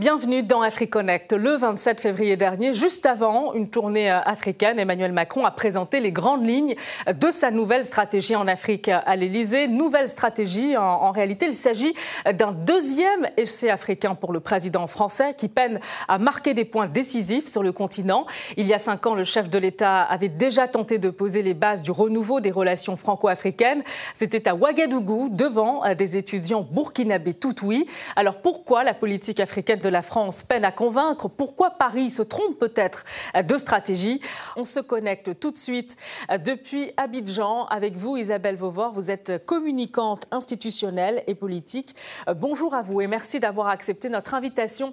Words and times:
Bienvenue 0.00 0.44
dans 0.44 0.62
AfriConnect. 0.62 1.32
Le 1.32 1.56
27 1.56 2.00
février 2.00 2.36
dernier, 2.36 2.72
juste 2.72 3.04
avant 3.04 3.52
une 3.54 3.68
tournée 3.68 4.12
euh, 4.12 4.20
africaine, 4.20 4.78
Emmanuel 4.78 5.10
Macron 5.10 5.44
a 5.44 5.50
présenté 5.50 5.98
les 5.98 6.12
grandes 6.12 6.46
lignes 6.46 6.76
de 7.12 7.32
sa 7.32 7.50
nouvelle 7.50 7.84
stratégie 7.84 8.36
en 8.36 8.46
Afrique 8.46 8.88
à 8.88 9.16
l'Élysée. 9.16 9.66
Nouvelle 9.66 10.06
stratégie, 10.06 10.76
en, 10.76 11.10
réalité, 11.10 11.46
il 11.46 11.52
s'agit 11.52 11.94
d'un 12.32 12.52
deuxième 12.52 13.28
essai 13.36 13.70
africain 13.70 14.14
pour 14.14 14.32
le 14.32 14.38
président 14.38 14.86
français 14.86 15.34
qui 15.36 15.48
peine 15.48 15.80
à 16.06 16.18
marquer 16.18 16.54
des 16.54 16.64
points 16.64 16.86
décisifs 16.86 17.48
sur 17.48 17.64
le 17.64 17.72
continent. 17.72 18.24
Il 18.56 18.68
y 18.68 18.74
a 18.74 18.78
cinq 18.78 19.04
ans, 19.04 19.16
le 19.16 19.24
chef 19.24 19.50
de 19.50 19.58
l'État 19.58 20.02
avait 20.02 20.28
déjà 20.28 20.68
tenté 20.68 20.98
de 20.98 21.10
poser 21.10 21.42
les 21.42 21.54
bases 21.54 21.82
du 21.82 21.90
renouveau 21.90 22.38
des 22.38 22.52
relations 22.52 22.94
franco-africaines. 22.94 23.82
C'était 24.14 24.48
à 24.48 24.54
Ouagadougou, 24.54 25.28
devant 25.28 25.84
euh, 25.84 25.96
des 25.96 26.16
étudiants 26.16 26.64
burkinabés 26.70 27.34
tout 27.34 27.64
oui. 27.64 27.84
Alors 28.14 28.40
pourquoi 28.42 28.84
la 28.84 28.94
politique 28.94 29.40
africaine 29.40 29.80
de 29.80 29.87
de 29.88 29.92
la 29.92 30.02
France 30.02 30.42
peine 30.42 30.66
à 30.66 30.70
convaincre. 30.70 31.28
Pourquoi 31.28 31.70
Paris 31.70 32.10
se 32.10 32.20
trompe 32.20 32.58
peut-être 32.58 33.06
de 33.42 33.56
stratégie 33.56 34.20
On 34.56 34.64
se 34.64 34.80
connecte 34.80 35.40
tout 35.40 35.50
de 35.50 35.56
suite 35.56 35.96
depuis 36.44 36.92
Abidjan 36.98 37.64
avec 37.68 37.96
vous, 37.96 38.18
Isabelle 38.18 38.56
Vauvor. 38.56 38.92
Vous 38.92 39.10
êtes 39.10 39.46
communicante 39.46 40.26
institutionnelle 40.30 41.24
et 41.26 41.34
politique. 41.34 41.96
Bonjour 42.36 42.74
à 42.74 42.82
vous 42.82 43.00
et 43.00 43.06
merci 43.06 43.40
d'avoir 43.40 43.68
accepté 43.68 44.10
notre 44.10 44.34
invitation 44.34 44.92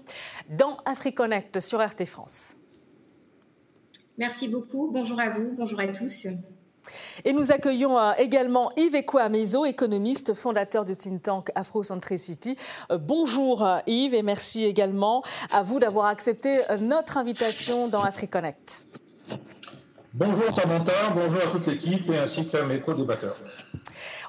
dans 0.49 0.77
AfriConnect 0.85 1.59
sur 1.59 1.85
RT 1.85 2.05
France. 2.05 2.55
Merci 4.18 4.48
beaucoup. 4.48 4.91
Bonjour 4.93 5.20
à 5.20 5.30
vous. 5.30 5.55
Bonjour 5.57 5.82
à 5.82 5.90
tous. 5.90 6.27
Et 7.24 7.34
nous 7.34 7.52
accueillons 7.52 7.98
euh, 7.98 8.14
également 8.18 8.72
Yves 8.76 8.96
Ekwamizo, 8.96 9.66
économiste, 9.66 10.34
fondateur 10.34 10.86
du 10.86 10.96
think 10.96 11.24
tank 11.24 11.52
Afrocentricity. 11.55 12.58
Euh, 12.92 12.98
bonjour 12.98 13.66
euh, 13.66 13.80
Yves 13.88 14.16
et 14.16 14.24
merci 14.24 14.66
également 14.66 15.24
à 15.52 15.64
vous 15.64 15.80
d'avoir 15.80 16.08
accepté 16.08 16.62
notre 16.82 17.18
invitation 17.18 17.88
dans 17.88 18.02
AfriConnect. 18.02 18.84
Bonjour 20.14 20.54
Samantha, 20.54 20.94
bonjour 21.14 21.42
à 21.42 21.52
toute 21.52 21.68
l'équipe 21.68 22.10
et 22.10 22.18
ainsi 22.18 22.48
qu'à 22.48 22.64
mes 22.64 22.80
co-débatteurs. 22.80 23.36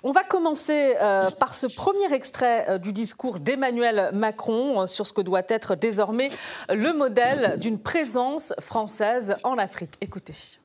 On 0.02 0.10
va 0.10 0.24
commencer 0.24 0.94
par 1.38 1.54
ce 1.54 1.68
premier 1.68 2.12
extrait 2.12 2.80
du 2.80 2.92
discours 2.92 3.38
d'Emmanuel 3.38 4.10
Macron 4.12 4.88
sur 4.88 5.06
ce 5.06 5.12
que 5.12 5.20
doit 5.20 5.42
être 5.48 5.76
désormais 5.76 6.28
le 6.68 6.92
modèle 6.92 7.56
d'une 7.60 7.78
présence 7.78 8.52
française 8.58 9.36
en 9.44 9.58
Afrique. 9.58 9.92
Écoutez 10.00 10.58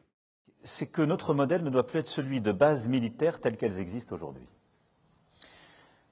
c'est 0.64 0.88
que 0.88 1.02
notre 1.02 1.34
modèle 1.34 1.64
ne 1.64 1.70
doit 1.70 1.86
plus 1.86 2.00
être 2.00 2.08
celui 2.08 2.42
de 2.42 2.52
bases 2.52 2.88
militaires 2.88 3.40
telles 3.40 3.58
qu'elles 3.58 3.80
existent 3.80 4.14
aujourd'hui. 4.16 4.48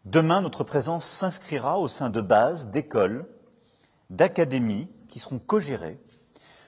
Demain, 0.05 0.41
notre 0.41 0.63
présence 0.63 1.05
s'inscrira 1.05 1.77
au 1.77 1.87
sein 1.87 2.09
de 2.09 2.21
bases, 2.21 2.67
d'écoles, 2.67 3.27
d'académies 4.09 4.87
qui 5.07 5.19
seront 5.19 5.39
co-gérées, 5.39 5.99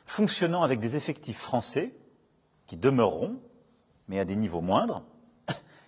fonctionnant 0.06 0.64
avec 0.64 0.80
des 0.80 0.96
effectifs 0.96 1.40
français 1.40 1.96
qui 2.68 2.78
demeureront, 2.78 3.40
mais 4.08 4.20
à 4.20 4.26
des 4.26 4.36
niveaux 4.36 4.62
moindres, 4.62 5.04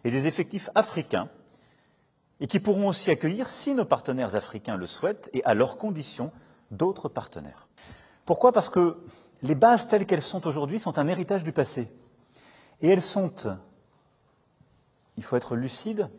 et 0.03 0.11
des 0.11 0.27
effectifs 0.27 0.69
africains, 0.75 1.29
et 2.39 2.47
qui 2.47 2.59
pourront 2.59 2.87
aussi 2.87 3.11
accueillir, 3.11 3.49
si 3.49 3.73
nos 3.73 3.85
partenaires 3.85 4.35
africains 4.35 4.77
le 4.77 4.85
souhaitent, 4.85 5.29
et 5.33 5.43
à 5.43 5.53
leurs 5.53 5.77
conditions, 5.77 6.31
d'autres 6.71 7.09
partenaires. 7.09 7.67
Pourquoi? 8.25 8.51
Parce 8.51 8.69
que 8.69 8.97
les 9.43 9.55
bases 9.55 9.87
telles 9.87 10.05
qu'elles 10.05 10.21
sont 10.21 10.47
aujourd'hui 10.47 10.79
sont 10.79 10.97
un 10.97 11.07
héritage 11.07 11.43
du 11.43 11.51
passé. 11.51 11.91
Et 12.81 12.89
elles 12.89 13.01
sont, 13.01 13.33
il 15.17 15.23
faut 15.23 15.35
être 15.35 15.55
lucide, 15.55 16.09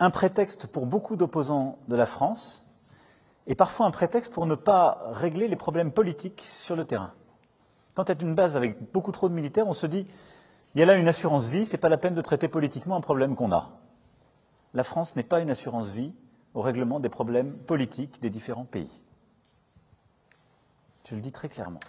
un 0.00 0.10
prétexte 0.10 0.66
pour 0.66 0.86
beaucoup 0.86 1.16
d'opposants 1.16 1.78
de 1.88 1.96
la 1.96 2.06
France 2.06 2.68
et 3.46 3.54
parfois 3.54 3.86
un 3.86 3.92
prétexte 3.92 4.32
pour 4.32 4.46
ne 4.46 4.56
pas 4.56 5.00
régler 5.12 5.46
les 5.46 5.56
problèmes 5.56 5.92
politiques 5.92 6.42
sur 6.60 6.74
le 6.74 6.84
terrain. 6.84 7.12
Quand 7.94 8.04
tu 8.04 8.12
as 8.12 8.20
une 8.20 8.34
base 8.34 8.56
avec 8.56 8.92
beaucoup 8.92 9.12
trop 9.12 9.28
de 9.28 9.34
militaires, 9.34 9.68
on 9.68 9.72
se 9.72 9.86
dit 9.86 10.06
il 10.74 10.80
y 10.80 10.82
a 10.82 10.86
là 10.86 10.96
une 10.96 11.08
assurance 11.08 11.44
vie, 11.44 11.66
c'est 11.66 11.78
pas 11.78 11.88
la 11.88 11.98
peine 11.98 12.14
de 12.14 12.20
traiter 12.20 12.48
politiquement 12.48 12.96
un 12.96 13.00
problème 13.00 13.36
qu'on 13.36 13.52
a. 13.52 13.70
La 14.74 14.84
France 14.84 15.16
n'est 15.16 15.22
pas 15.22 15.40
une 15.40 15.50
assurance 15.50 15.88
vie 15.88 16.12
au 16.54 16.62
règlement 16.62 16.98
des 16.98 17.10
problèmes 17.10 17.52
politiques 17.52 18.20
des 18.20 18.30
différents 18.30 18.64
pays. 18.64 18.90
Je 21.06 21.14
le 21.14 21.20
dis 21.20 21.32
très 21.32 21.48
clairement. 21.48 21.80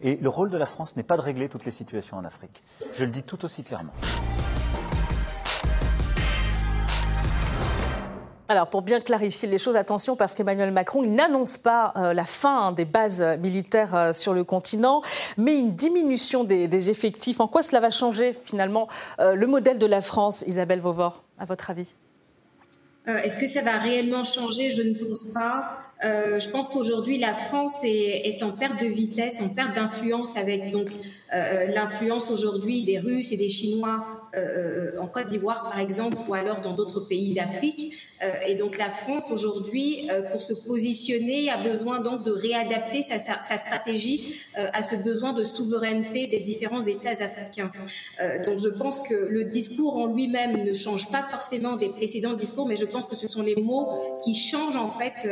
Et 0.00 0.16
le 0.16 0.28
rôle 0.28 0.50
de 0.50 0.56
la 0.56 0.66
France 0.66 0.96
n'est 0.96 1.02
pas 1.02 1.16
de 1.16 1.22
régler 1.22 1.48
toutes 1.48 1.64
les 1.64 1.72
situations 1.72 2.16
en 2.16 2.24
Afrique. 2.24 2.62
Je 2.94 3.04
le 3.04 3.10
dis 3.10 3.24
tout 3.24 3.44
aussi 3.44 3.64
clairement. 3.64 3.92
Alors, 8.50 8.70
pour 8.70 8.80
bien 8.80 9.00
clarifier 9.00 9.46
les 9.46 9.58
choses, 9.58 9.76
attention, 9.76 10.16
parce 10.16 10.34
qu'Emmanuel 10.34 10.70
Macron, 10.70 11.02
n'annonce 11.02 11.58
pas 11.58 11.92
euh, 11.96 12.14
la 12.14 12.24
fin 12.24 12.72
des 12.72 12.86
bases 12.86 13.22
militaires 13.40 13.94
euh, 13.94 14.12
sur 14.14 14.32
le 14.32 14.42
continent, 14.42 15.02
mais 15.36 15.58
une 15.58 15.72
diminution 15.72 16.44
des, 16.44 16.90
effectifs. 16.90 17.40
En 17.40 17.48
quoi 17.48 17.62
cela 17.62 17.80
va 17.80 17.90
changer, 17.90 18.32
finalement, 18.44 18.88
euh, 19.18 19.34
le 19.34 19.46
modèle 19.46 19.78
de 19.78 19.84
la 19.84 20.00
France, 20.00 20.44
Isabelle 20.46 20.80
Vauvor, 20.80 21.24
à 21.38 21.44
votre 21.44 21.68
avis? 21.68 21.94
Est-ce 23.06 23.36
que 23.36 23.46
ça 23.46 23.60
va 23.62 23.78
réellement 23.78 24.24
changer? 24.24 24.70
Je 24.70 24.82
ne 24.82 24.94
pense 24.94 25.26
pas. 25.34 25.76
Euh, 26.04 26.38
je 26.38 26.48
pense 26.48 26.68
qu'aujourd'hui 26.68 27.18
la 27.18 27.34
France 27.34 27.80
est, 27.82 28.42
en 28.42 28.52
perte 28.52 28.80
de 28.80 28.86
vitesse, 28.86 29.40
en 29.40 29.48
perte 29.48 29.74
d'influence 29.74 30.36
avec 30.36 30.70
donc 30.70 30.88
euh, 31.34 31.64
l'influence 31.66 32.30
aujourd'hui 32.30 32.82
des 32.82 32.98
Russes 32.98 33.32
et 33.32 33.36
des 33.36 33.48
Chinois 33.48 34.06
euh, 34.36 34.92
en 35.00 35.08
Côte 35.08 35.26
d'Ivoire 35.26 35.70
par 35.70 35.80
exemple 35.80 36.16
ou 36.28 36.34
alors 36.34 36.60
dans 36.60 36.74
d'autres 36.74 37.00
pays 37.00 37.34
d'Afrique. 37.34 37.94
Et 38.46 38.56
donc 38.56 38.78
la 38.78 38.90
France 38.90 39.30
aujourd'hui 39.30 40.08
pour 40.32 40.42
se 40.42 40.52
positionner 40.52 41.50
a 41.50 41.62
besoin 41.62 42.00
donc 42.00 42.24
de 42.24 42.32
réadapter 42.32 43.02
sa 43.02 43.56
stratégie 43.56 44.42
à 44.54 44.82
ce 44.82 44.96
besoin 44.96 45.32
de 45.32 45.44
souveraineté 45.44 46.26
des 46.26 46.40
différents 46.40 46.84
États 46.84 47.22
africains. 47.22 47.70
donc 48.44 48.58
je 48.58 48.68
pense 48.76 49.00
que 49.00 49.14
le 49.14 49.44
discours 49.44 49.96
en 49.96 50.06
lui-même 50.06 50.64
ne 50.64 50.72
change 50.72 51.12
pas 51.12 51.22
forcément 51.30 51.76
des 51.76 51.90
précédents 51.90 52.32
discours, 52.32 52.66
mais 52.66 52.76
je 52.76 52.86
pense 52.86 53.06
que 53.06 53.14
ce 53.14 53.28
sont 53.28 53.42
les 53.42 53.56
mots 53.56 53.88
qui 54.24 54.34
changent 54.34 54.76
en 54.76 54.90
fait 54.90 55.28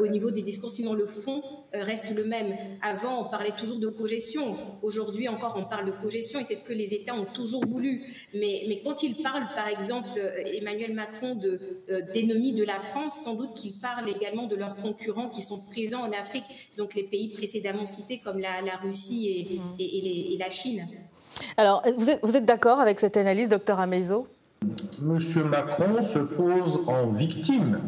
au 0.00 0.06
niveau 0.06 0.30
des 0.30 0.42
discours, 0.42 0.70
sinon 0.70 0.94
le 0.94 1.06
fond 1.06 1.42
euh, 1.74 1.82
reste 1.82 2.14
le 2.14 2.24
même. 2.24 2.54
Avant, 2.82 3.26
on 3.26 3.30
parlait 3.30 3.54
toujours 3.56 3.78
de 3.78 3.88
cogestion. 3.88 4.56
Aujourd'hui 4.82 5.28
encore, 5.28 5.54
on 5.56 5.64
parle 5.64 5.86
de 5.86 5.92
cogestion 5.92 6.40
et 6.40 6.44
c'est 6.44 6.54
ce 6.54 6.64
que 6.64 6.72
les 6.72 6.94
États 6.94 7.14
ont 7.14 7.26
toujours 7.26 7.64
voulu. 7.66 8.04
Mais, 8.34 8.64
mais 8.68 8.80
quand 8.84 9.02
il 9.02 9.22
parle, 9.22 9.44
par 9.54 9.68
exemple, 9.68 10.08
euh, 10.16 10.42
Emmanuel 10.44 10.94
Macron 10.94 11.34
de 11.34 11.60
euh, 11.90 12.00
d'ennemis 12.14 12.52
de 12.52 12.64
la 12.64 12.80
France, 12.80 13.20
sans 13.22 13.34
doute 13.34 13.54
qu'il 13.54 13.74
parle 13.74 14.08
également 14.08 14.46
de 14.46 14.56
leurs 14.56 14.76
concurrents 14.76 15.28
qui 15.28 15.42
sont 15.42 15.60
présents 15.70 16.02
en 16.02 16.12
Afrique, 16.12 16.44
donc 16.76 16.94
les 16.94 17.04
pays 17.04 17.28
précédemment 17.28 17.86
cités 17.86 18.18
comme 18.18 18.38
la, 18.38 18.60
Russie 18.82 19.28
et, 19.28 19.58
mm. 19.58 20.32
et, 20.32 20.36
la 20.38 20.50
Chine. 20.50 20.86
Alors, 21.56 21.82
vous 21.96 22.10
êtes, 22.10 22.20
vous 22.22 22.36
êtes 22.36 22.44
d'accord 22.44 22.80
avec 22.80 23.00
cette 23.00 23.16
analyse, 23.16 23.48
docteur 23.48 23.80
Amezo? 23.80 24.26
Monsieur 25.02 25.44
Macron 25.44 26.02
se 26.02 26.18
pose 26.18 26.80
en 26.86 27.12
victime 27.12 27.80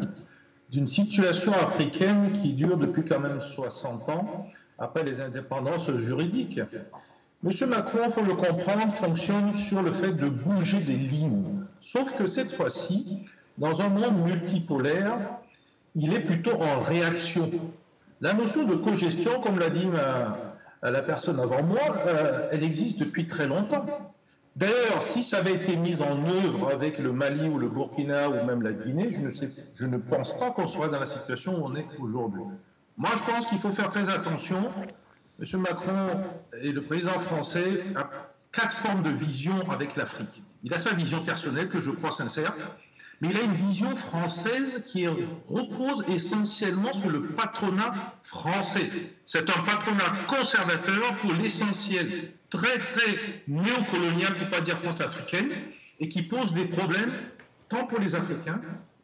d'une 0.71 0.87
situation 0.87 1.51
africaine 1.51 2.31
qui 2.31 2.53
dure 2.53 2.77
depuis 2.77 3.03
quand 3.03 3.19
même 3.19 3.41
60 3.41 4.09
ans, 4.09 4.47
après 4.79 5.03
les 5.03 5.21
indépendances 5.21 5.91
juridiques. 5.95 6.61
Monsieur 7.43 7.67
Macron, 7.67 8.09
faut 8.09 8.23
le 8.23 8.35
comprendre, 8.35 8.93
fonctionne 8.93 9.53
sur 9.55 9.81
le 9.81 9.91
fait 9.91 10.13
de 10.13 10.29
bouger 10.29 10.79
des 10.79 10.95
lignes. 10.95 11.65
Sauf 11.81 12.15
que 12.15 12.25
cette 12.25 12.51
fois-ci, 12.51 13.25
dans 13.57 13.81
un 13.81 13.89
monde 13.89 14.25
multipolaire, 14.25 15.17
il 15.93 16.13
est 16.13 16.21
plutôt 16.21 16.53
en 16.61 16.79
réaction. 16.79 17.51
La 18.21 18.33
notion 18.33 18.65
de 18.65 18.75
cogestion, 18.75 19.41
comme 19.41 19.59
l'a 19.59 19.69
dit 19.69 19.87
la 20.81 21.01
personne 21.01 21.39
avant 21.39 21.63
moi, 21.63 21.81
euh, 22.07 22.47
elle 22.51 22.63
existe 22.63 22.99
depuis 22.99 23.27
très 23.27 23.47
longtemps. 23.47 23.85
D'ailleurs, 24.55 25.01
si 25.01 25.23
ça 25.23 25.37
avait 25.37 25.53
été 25.53 25.77
mis 25.77 26.01
en 26.01 26.25
œuvre 26.25 26.69
avec 26.69 26.97
le 26.97 27.13
Mali 27.13 27.47
ou 27.47 27.57
le 27.57 27.69
Burkina 27.69 28.29
ou 28.29 28.45
même 28.45 28.61
la 28.61 28.73
Guinée, 28.73 29.09
je 29.75 29.85
ne, 29.85 29.97
pense 29.97 30.37
pas 30.37 30.51
qu'on 30.51 30.67
soit 30.67 30.89
dans 30.89 30.99
la 30.99 31.05
situation 31.05 31.57
où 31.57 31.65
on 31.65 31.75
est 31.75 31.87
aujourd'hui. 31.99 32.43
Moi, 32.97 33.11
je 33.15 33.31
pense 33.31 33.45
qu'il 33.45 33.59
faut 33.59 33.71
faire 33.71 33.89
très 33.89 34.09
attention. 34.09 34.69
M. 35.39 35.59
Macron 35.61 36.07
et 36.61 36.71
le 36.71 36.81
président 36.81 37.17
français 37.17 37.83
a 37.95 38.09
quatre 38.51 38.75
formes 38.75 39.03
de 39.03 39.09
vision 39.09 39.71
avec 39.71 39.95
l'Afrique. 39.95 40.43
Il 40.63 40.73
a 40.73 40.79
sa 40.79 40.93
vision 40.93 41.23
personnelle, 41.23 41.69
que 41.69 41.79
je 41.79 41.89
crois 41.89 42.11
sincère, 42.11 42.53
mais 43.21 43.29
il 43.29 43.37
a 43.37 43.43
une 43.43 43.53
vision 43.53 43.95
française 43.95 44.83
qui 44.87 45.07
repose 45.07 46.03
essentiellement 46.09 46.91
sur 46.93 47.09
le 47.09 47.27
patronat 47.27 48.15
français. 48.23 48.89
C'est 49.25 49.47
un 49.49 49.61
patronat 49.61 50.25
conservateur 50.27 51.17
pour 51.19 51.31
l'essentiel, 51.33 52.31
très 52.49 52.79
très 52.79 53.43
néocolonial, 53.47 54.35
pour 54.35 54.47
ne 54.47 54.51
pas 54.51 54.61
dire 54.61 54.79
France 54.79 55.01
africaine, 55.01 55.49
et 55.99 56.09
qui 56.09 56.23
pose 56.23 56.51
des 56.53 56.65
problèmes 56.65 57.13
tant 57.69 57.85
pour 57.85 57.99
les 57.99 58.15
Africains 58.15 58.59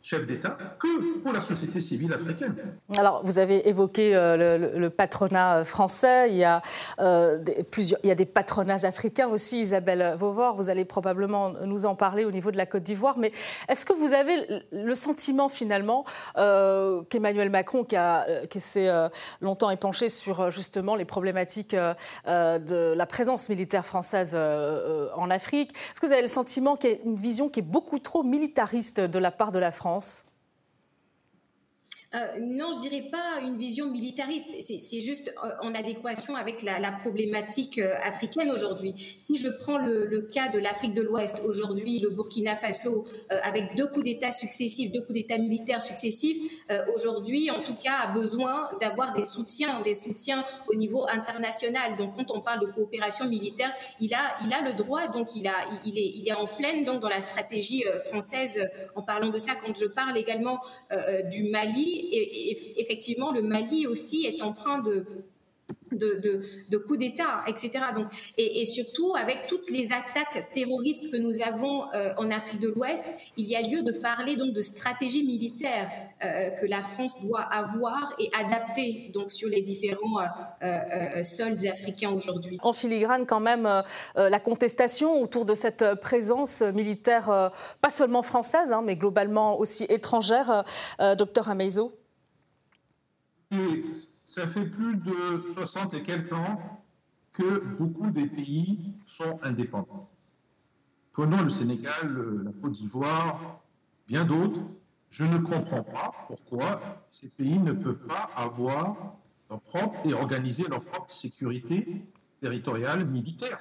chef 0.08 0.26
d'État 0.26 0.58
que 0.80 1.20
pour 1.20 1.34
la 1.34 1.42
société 1.42 1.82
civile 1.82 2.14
africaine. 2.14 2.56
Alors, 2.96 3.22
vous 3.26 3.40
avez 3.40 3.68
évoqué 3.68 4.16
euh, 4.16 4.70
le, 4.70 4.90
patronat 4.90 5.58
euh, 5.58 5.64
français. 5.66 6.30
Il 6.30 6.38
y, 6.38 6.46
a, 6.46 6.62
euh, 7.00 7.40
des, 7.40 7.64
plusieurs, 7.64 8.00
il 8.04 8.08
y 8.08 8.12
a 8.12 8.16
des 8.16 8.26
patronats 8.26 8.86
africains 8.86 9.28
aussi, 9.28 9.60
Isabelle 9.60 10.16
Vauvor. 10.18 10.56
Vous 10.56 10.70
allez 10.70 10.86
probablement 10.86 11.52
nous 11.66 11.86
en 11.86 11.96
parler 11.96 12.24
au 12.24 12.32
niveau 12.32 12.52
de 12.52 12.58
la 12.58 12.66
Côte 12.66 12.84
d'Ivoire. 12.84 13.18
Mais 13.18 13.34
est-ce 13.68 13.86
que 13.86 13.92
vous 13.92 14.14
avez 14.14 14.38
le 14.72 14.96
sentiment 14.96 15.50
finalement 15.50 16.06
qu'Emmanuel 16.36 17.50
Macron, 17.50 17.84
qui, 17.84 17.98
qui 18.50 18.60
s'est 18.62 18.90
longtemps 19.42 19.70
épanché 19.72 20.08
sur 20.08 20.50
justement 20.52 20.96
les 20.96 21.06
problématiques 21.06 21.76
de 21.76 22.94
la 22.94 23.06
présence 23.06 23.50
militaire 23.50 23.86
française 23.86 24.36
en 24.36 25.30
Afrique, 25.30 25.72
est-ce 25.72 26.00
que 26.00 26.06
vous 26.06 26.14
avez 26.14 26.22
le 26.22 26.28
sentiment 26.28 26.78
qu'il 26.78 26.92
y 26.92 26.94
a 26.94 26.98
une 27.04 27.16
vision 27.16 27.50
qui 27.50 27.60
est 27.60 27.64
beaucoup 27.64 28.00
trop 28.00 28.24
militariste 28.24 29.02
de 29.02 29.20
la 29.20 29.32
part 29.32 29.52
de 29.52 29.60
la 29.60 29.72
France? 29.72 29.97
sens 30.02 30.27
euh, 32.16 32.40
non, 32.40 32.72
je 32.72 32.88
dirais 32.88 33.10
pas 33.12 33.42
une 33.42 33.58
vision 33.58 33.92
militariste. 33.92 34.48
C'est 34.62 35.02
juste 35.02 35.34
euh, 35.44 35.50
en 35.62 35.76
adéquation 35.76 36.38
avec 36.38 36.64
la, 36.64 36.92
problématique 36.94 37.80
euh, 37.80 37.96
africaine 38.02 38.50
aujourd'hui. 38.50 38.94
Si 39.24 39.36
je 39.36 39.50
prends 39.50 39.78
le, 39.78 40.22
cas 40.34 40.48
de 40.48 40.58
l'Afrique 40.58 40.94
de 40.94 41.02
l'Ouest 41.02 41.42
aujourd'hui, 41.44 42.00
le 42.00 42.10
Burkina 42.10 42.56
Faso, 42.56 43.06
avec 43.30 43.76
deux 43.76 43.88
coups 43.88 44.06
d'État 44.06 44.32
successifs, 44.32 44.92
deux 44.92 45.02
coups 45.02 45.14
d'État 45.14 45.38
militaires 45.38 45.82
successifs, 45.82 46.38
aujourd'hui, 46.96 47.52
en 47.52 47.62
tout 47.62 47.76
cas, 47.76 47.98
a 48.04 48.14
besoin 48.14 48.70
d'avoir 48.82 49.14
des 49.14 49.26
soutiens, 49.26 49.82
des 49.82 49.94
soutiens 49.94 50.44
au 50.68 50.76
niveau 50.76 51.06
international. 51.08 51.98
Donc, 51.98 52.16
quand 52.16 52.32
on 52.36 52.42
parle 52.42 52.62
de 52.62 52.72
coopération 52.72 53.28
militaire, 53.28 53.72
il 54.00 54.14
a, 54.14 54.38
il 54.44 54.54
a 54.54 54.62
le 54.62 54.74
droit. 54.74 55.08
Donc, 55.08 55.36
il 55.36 55.48
a, 55.48 55.56
il 55.86 56.28
est, 56.28 56.34
en 56.34 56.48
pleine 56.48 56.84
donc 56.84 57.02
dans 57.02 57.10
la 57.10 57.22
stratégie 57.22 57.84
française. 58.10 58.70
En 58.96 59.02
parlant 59.02 59.30
de 59.30 59.38
ça, 59.38 59.54
quand 59.56 59.78
je 59.78 59.86
parle 59.86 60.18
également 60.18 60.60
du 61.32 61.50
Mali 61.50 61.97
et, 61.98 62.82
effectivement, 62.82 63.32
le 63.32 63.42
Mali 63.42 63.88
aussi 63.88 64.26
est 64.26 64.42
en 64.42 64.54
train 64.54 64.82
de 65.92 66.20
de, 66.22 66.42
de, 66.70 66.78
coups 66.78 67.00
d'État, 67.00 67.44
etc. 67.48 67.72
Donc, 67.96 68.08
et, 68.38 68.66
surtout, 68.66 69.14
avec 69.16 69.48
toutes 69.48 69.70
les 69.70 69.86
attaques 69.86 70.52
terroristes 70.54 71.12
que 71.12 71.18
nous 71.18 71.42
avons 71.42 71.92
euh, 71.94 72.14
en 72.18 72.32
Afrique 72.32 72.60
de 72.60 72.70
l'Ouest, 72.70 73.04
il 73.36 73.46
y 73.46 73.56
a 73.56 73.62
lieu 73.62 73.84
de 73.84 73.92
parler 73.92 74.36
donc 74.36 74.54
de 74.54 74.62
stratégie 74.62 75.24
militaire 75.24 75.90
euh, 76.24 76.50
que 76.52 76.66
la 76.66 76.84
France 76.84 77.22
doit 77.22 77.42
avoir 77.42 78.14
et 78.20 78.30
adapter 78.38 79.12
donc 79.14 79.32
sur 79.32 79.50
les 79.50 79.62
différents 79.62 80.20
euh, 80.64 81.24
sols 81.24 81.68
africains 81.68 82.12
aujourd'hui. 82.12 82.58
En 82.62 82.74
filigrane, 82.74 83.26
quand 83.26 83.40
même, 83.40 83.84
la 84.16 84.40
contestation 84.40 85.22
autour 85.22 85.46
de 85.46 85.54
cette 85.54 85.96
présence 86.02 86.62
militaire, 86.62 87.52
pas 87.82 87.90
seulement 87.90 88.24
française, 88.24 88.72
hein, 88.72 88.82
mais 88.84 88.96
globalement 88.96 89.60
aussi 89.60 89.86
étrangère, 89.90 90.64
docteur 91.18 91.50
Ameizo 91.50 91.94
ça 94.28 94.46
fait 94.46 94.66
plus 94.66 94.98
de 94.98 95.44
60 95.54 95.94
et 95.94 96.04
quelques 96.04 96.34
ans 96.34 96.84
que 97.32 97.60
beaucoup 97.78 98.12
des 98.12 98.28
pays 98.28 98.94
sont 99.06 99.40
indépendants. 99.42 100.10
Prenons 101.14 101.42
le 101.42 101.50
Sénégal, 101.50 102.44
la 102.44 102.52
Côte 102.52 102.74
d'Ivoire, 102.74 103.62
bien 104.08 104.26
d'autres. 104.26 104.60
Je 105.10 105.24
ne 105.24 105.38
comprends 105.38 105.84
pas 105.84 106.14
pourquoi 106.28 106.82
ces 107.10 107.30
pays 107.30 107.58
ne 107.58 107.72
peuvent 107.72 108.06
pas 108.06 108.30
avoir 108.36 109.16
leur 109.50 109.62
propre 109.62 109.98
et 110.06 110.14
organiser 110.14 110.66
leur 110.68 110.84
propre 110.84 111.10
sécurité 111.10 112.06
territoriale 112.42 113.06
militaire. 113.06 113.60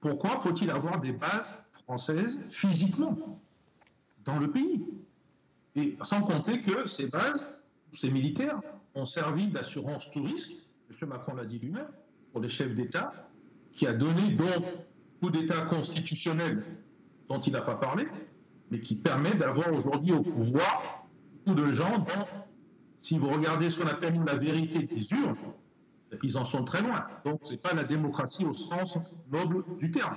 Pourquoi 0.00 0.30
faut-il 0.40 0.70
avoir 0.70 1.00
des 1.00 1.12
bases 1.12 1.54
françaises 1.84 2.40
physiquement 2.50 3.40
dans 4.24 4.38
le 4.40 4.50
pays? 4.50 4.92
Et 5.76 5.96
sans 6.02 6.22
compter 6.22 6.60
que 6.60 6.86
ces 6.88 7.06
bases, 7.06 7.46
ces 7.92 8.10
militaires, 8.10 8.60
ont 8.94 9.06
servi 9.06 9.46
d'assurance 9.46 10.10
tout 10.10 10.22
risque, 10.22 10.52
M. 10.90 11.08
Macron 11.08 11.34
l'a 11.34 11.44
dit 11.44 11.58
lui-même, 11.58 11.88
pour 12.32 12.40
les 12.40 12.48
chefs 12.48 12.74
d'État, 12.74 13.12
qui 13.72 13.86
a 13.86 13.92
donné 13.92 14.30
donc 14.30 14.64
coup 15.20 15.30
d'État 15.30 15.62
constitutionnel 15.62 16.64
dont 17.28 17.40
il 17.40 17.52
n'a 17.52 17.62
pas 17.62 17.76
parlé, 17.76 18.06
mais 18.70 18.80
qui 18.80 18.96
permet 18.96 19.34
d'avoir 19.34 19.72
aujourd'hui 19.72 20.12
au 20.12 20.22
pouvoir 20.22 21.06
beaucoup 21.44 21.60
de 21.60 21.72
gens 21.72 21.98
dont, 21.98 22.26
si 23.00 23.18
vous 23.18 23.28
regardez 23.28 23.70
ce 23.70 23.80
qu'on 23.80 23.88
appelle 23.88 24.20
la 24.26 24.36
vérité 24.36 24.80
des 24.82 25.12
urnes, 25.12 25.36
ils 26.22 26.36
en 26.36 26.44
sont 26.44 26.64
très 26.64 26.82
loin. 26.82 27.06
Donc 27.24 27.40
ce 27.44 27.52
n'est 27.52 27.58
pas 27.58 27.74
la 27.74 27.84
démocratie 27.84 28.44
au 28.44 28.52
sens 28.52 28.98
noble 29.30 29.64
du 29.78 29.90
terme. 29.90 30.16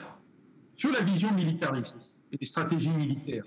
Sur 0.75 0.91
la 0.91 1.01
vision 1.01 1.31
militariste 1.33 2.15
et 2.31 2.37
les 2.39 2.45
stratégies 2.45 2.89
militaires, 2.89 3.45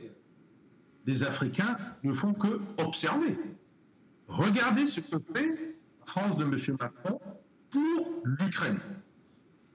les 1.07 1.23
Africains 1.23 1.77
ne 2.03 2.13
font 2.13 2.33
que 2.33 2.61
observer. 2.79 3.39
Regardez 4.29 4.87
ce 4.87 5.01
que 5.01 5.19
fait 5.35 5.77
la 6.01 6.07
France 6.07 6.37
de 6.37 6.45
M. 6.45 6.77
Macron 6.81 7.21
pour 7.71 8.23
l'Ukraine. 8.25 8.79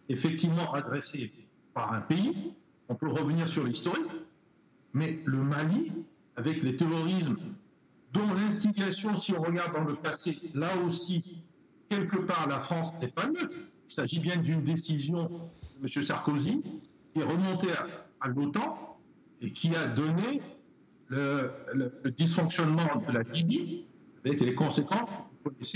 Effectivement 0.09 0.73
adressé 0.73 1.31
par 1.73 1.93
un 1.93 2.01
pays, 2.01 2.53
on 2.87 2.95
peut 2.95 3.09
revenir 3.09 3.47
sur 3.47 3.63
l'historique, 3.63 4.11
mais 4.93 5.19
le 5.25 5.37
Mali, 5.39 5.91
avec 6.35 6.61
les 6.61 6.75
terrorismes 6.75 7.37
dont 8.13 8.33
l'instigation, 8.35 9.17
si 9.17 9.33
on 9.33 9.41
regarde 9.41 9.73
dans 9.73 9.83
le 9.83 9.95
passé, 9.95 10.37
là 10.53 10.69
aussi, 10.85 11.41
quelque 11.89 12.17
part, 12.17 12.47
la 12.47 12.59
France 12.59 12.93
n'est 13.01 13.07
pas 13.07 13.27
neutre. 13.27 13.57
Il 13.89 13.91
s'agit 13.91 14.19
bien 14.19 14.37
d'une 14.37 14.61
décision 14.61 15.29
de 15.81 15.87
M. 15.87 16.03
Sarkozy 16.03 16.61
qui 17.13 17.19
est 17.19 17.23
remontée 17.23 17.69
à, 18.21 18.27
l'OTAN 18.27 18.97
et 19.41 19.51
qui 19.51 19.75
a 19.75 19.87
donné 19.87 20.41
le, 21.07 21.51
dysfonctionnement 22.05 23.03
de 23.07 23.11
la 23.11 23.23
Libye 23.23 23.87
les 24.23 24.55
conséquences 24.55 25.11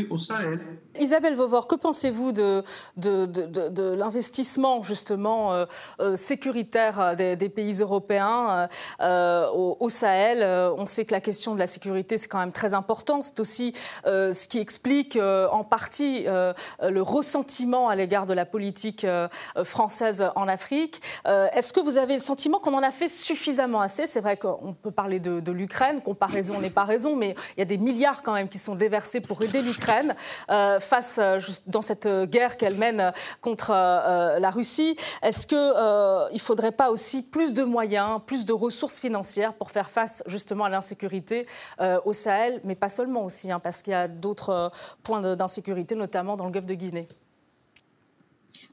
au 0.09 0.17
Sahel. 0.17 0.59
Isabelle 0.99 1.35
Vauvor, 1.35 1.67
que 1.67 1.75
pensez-vous 1.75 2.31
de, 2.31 2.63
de, 2.95 3.25
de, 3.25 3.93
l'investissement 3.93 4.81
justement 4.83 5.53
euh, 5.53 5.65
euh, 5.99 6.15
sécuritaire 6.15 7.15
des, 7.15 7.49
pays 7.49 7.81
européens 7.81 8.69
euh, 9.01 9.49
au, 9.49 9.89
Sahel? 9.89 10.43
On 10.77 10.85
sait 10.85 11.05
que 11.05 11.13
la 11.13 11.21
question 11.21 11.53
de 11.53 11.59
la 11.59 11.67
sécurité, 11.67 12.17
c'est 12.17 12.27
quand 12.27 12.39
même 12.39 12.51
très 12.51 12.73
important. 12.73 13.21
C'est 13.21 13.39
aussi 13.39 13.73
ce 14.05 14.47
qui 14.47 14.59
explique 14.59 15.17
en 15.17 15.63
partie 15.63 16.25
le 16.25 17.01
ressentiment 17.01 17.89
à 17.89 17.95
l'égard 17.95 18.25
de 18.25 18.33
la 18.33 18.45
politique 18.45 19.05
française 19.63 20.25
en 20.35 20.47
Afrique. 20.47 21.01
Est-ce 21.25 21.73
que 21.73 21.79
vous 21.79 21.97
avez 21.97 22.13
le 22.15 22.19
sentiment 22.19 22.59
qu'on 22.59 22.73
en 22.73 22.83
a 22.83 22.91
fait 22.91 23.07
suffisamment 23.07 23.81
assez? 23.81 24.07
C'est 24.07 24.21
vrai 24.21 24.37
qu'on 24.37 24.73
peut 24.73 24.91
parler 24.91 25.19
de, 25.19 25.51
l'Ukraine, 25.51 26.01
comparaison 26.01 26.59
n'est 26.59 26.69
pas 26.69 26.83
raison, 26.83 27.15
mais 27.15 27.35
il 27.55 27.59
y 27.59 27.63
a 27.63 27.65
des 27.65 27.77
milliards 27.77 28.21
quand 28.23 28.33
même 28.33 28.49
qui 28.49 28.59
sont 28.59 28.75
déversés 28.75 29.21
pour 29.21 29.41
aider 29.41 29.56
l'Ukraine 29.61 30.15
euh, 30.49 30.79
face 30.79 31.19
euh, 31.21 31.39
dans 31.65 31.81
cette 31.81 32.07
guerre 32.07 32.57
qu'elle 32.57 32.75
mène 32.75 33.13
contre 33.41 33.71
euh, 33.73 34.39
la 34.39 34.51
Russie. 34.51 34.95
Est-ce 35.21 35.47
qu'il 35.47 35.57
ne 35.57 36.39
faudrait 36.39 36.71
pas 36.71 36.89
aussi 36.91 37.21
plus 37.21 37.53
de 37.53 37.63
moyens, 37.63 38.21
plus 38.25 38.45
de 38.45 38.53
ressources 38.53 38.99
financières 38.99 39.53
pour 39.53 39.71
faire 39.71 39.89
face 39.89 40.23
justement 40.27 40.65
à 40.65 40.69
l'insécurité 40.69 41.47
au 42.05 42.13
Sahel, 42.13 42.61
mais 42.63 42.75
pas 42.75 42.89
seulement 42.89 43.23
aussi, 43.23 43.51
hein, 43.51 43.59
parce 43.59 43.81
qu'il 43.81 43.91
y 43.91 43.95
a 43.95 44.07
d'autres 44.07 44.71
points 45.03 45.35
d'insécurité, 45.35 45.95
notamment 45.95 46.37
dans 46.37 46.45
le 46.45 46.51
golfe 46.51 46.65
de 46.65 46.73
Guinée? 46.73 47.07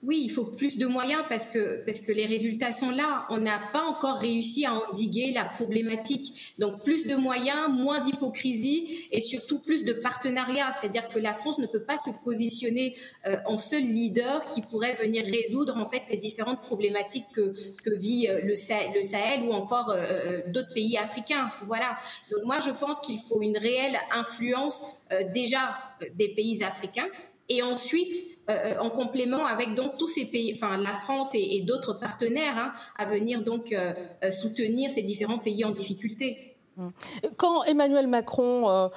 Oui, 0.06 0.20
il 0.24 0.30
faut 0.30 0.44
plus 0.44 0.76
de 0.76 0.86
moyens 0.86 1.22
parce 1.28 1.46
que, 1.46 1.82
parce 1.84 2.00
que 2.00 2.12
les 2.12 2.26
résultats 2.26 2.72
sont 2.72 2.90
là. 2.90 3.26
On 3.30 3.38
n'a 3.38 3.58
pas 3.72 3.82
encore 3.82 4.18
réussi 4.18 4.66
à 4.66 4.74
endiguer 4.74 5.32
la 5.32 5.44
problématique. 5.44 6.54
Donc 6.58 6.82
plus 6.84 7.06
de 7.06 7.14
moyens, 7.14 7.70
moins 7.70 8.00
d'hypocrisie 8.00 9.08
et 9.10 9.20
surtout 9.20 9.60
plus 9.60 9.84
de 9.84 9.92
partenariat. 9.92 10.70
C'est-à-dire 10.72 11.08
que 11.08 11.18
la 11.18 11.32
France 11.32 11.58
ne 11.58 11.66
peut 11.66 11.84
pas 11.84 11.96
se 11.96 12.10
positionner 12.22 12.94
euh, 13.26 13.36
en 13.46 13.56
seul 13.56 13.82
leader 13.82 14.46
qui 14.48 14.60
pourrait 14.60 14.96
venir 14.96 15.24
résoudre 15.24 15.76
en 15.78 15.88
fait 15.88 16.02
les 16.10 16.18
différentes 16.18 16.60
problématiques 16.60 17.26
que, 17.34 17.54
que 17.82 17.94
vit 17.94 18.28
euh, 18.28 18.40
le, 18.42 18.54
Sahel, 18.54 19.42
ou 19.42 19.52
encore 19.52 19.90
euh, 19.90 20.40
d'autres 20.48 20.74
pays 20.74 20.98
africains. 20.98 21.50
Voilà. 21.66 21.96
Donc 22.30 22.44
moi 22.44 22.58
je 22.60 22.70
pense 22.70 23.00
qu'il 23.00 23.20
faut 23.20 23.40
une 23.40 23.56
réelle 23.56 23.98
influence 24.12 24.84
déjà 25.32 25.76
des 26.14 26.28
pays 26.28 26.62
africains 26.62 27.08
et 27.48 27.62
ensuite, 27.62 28.14
euh, 28.48 28.52
euh, 28.52 28.78
en 28.78 28.90
complément 28.90 29.46
avec 29.46 29.74
donc 29.74 29.98
tous 29.98 30.08
ces 30.08 30.26
pays, 30.26 30.52
enfin 30.54 30.76
la 30.76 30.94
France 30.94 31.28
et, 31.34 31.62
d'autres 31.62 31.94
partenaires, 31.94 32.56
hein, 32.56 32.72
à 32.96 33.06
venir 33.06 33.42
donc 33.42 33.72
euh, 33.72 33.92
soutenir 34.30 34.90
ces 34.90 35.02
différents 35.02 35.38
pays 35.38 35.64
en 35.64 35.70
difficulté. 35.70 36.56
Hum. 36.76 36.90
Quand 37.36 37.62
Emmanuel 37.64 38.08
Macron 38.08 38.90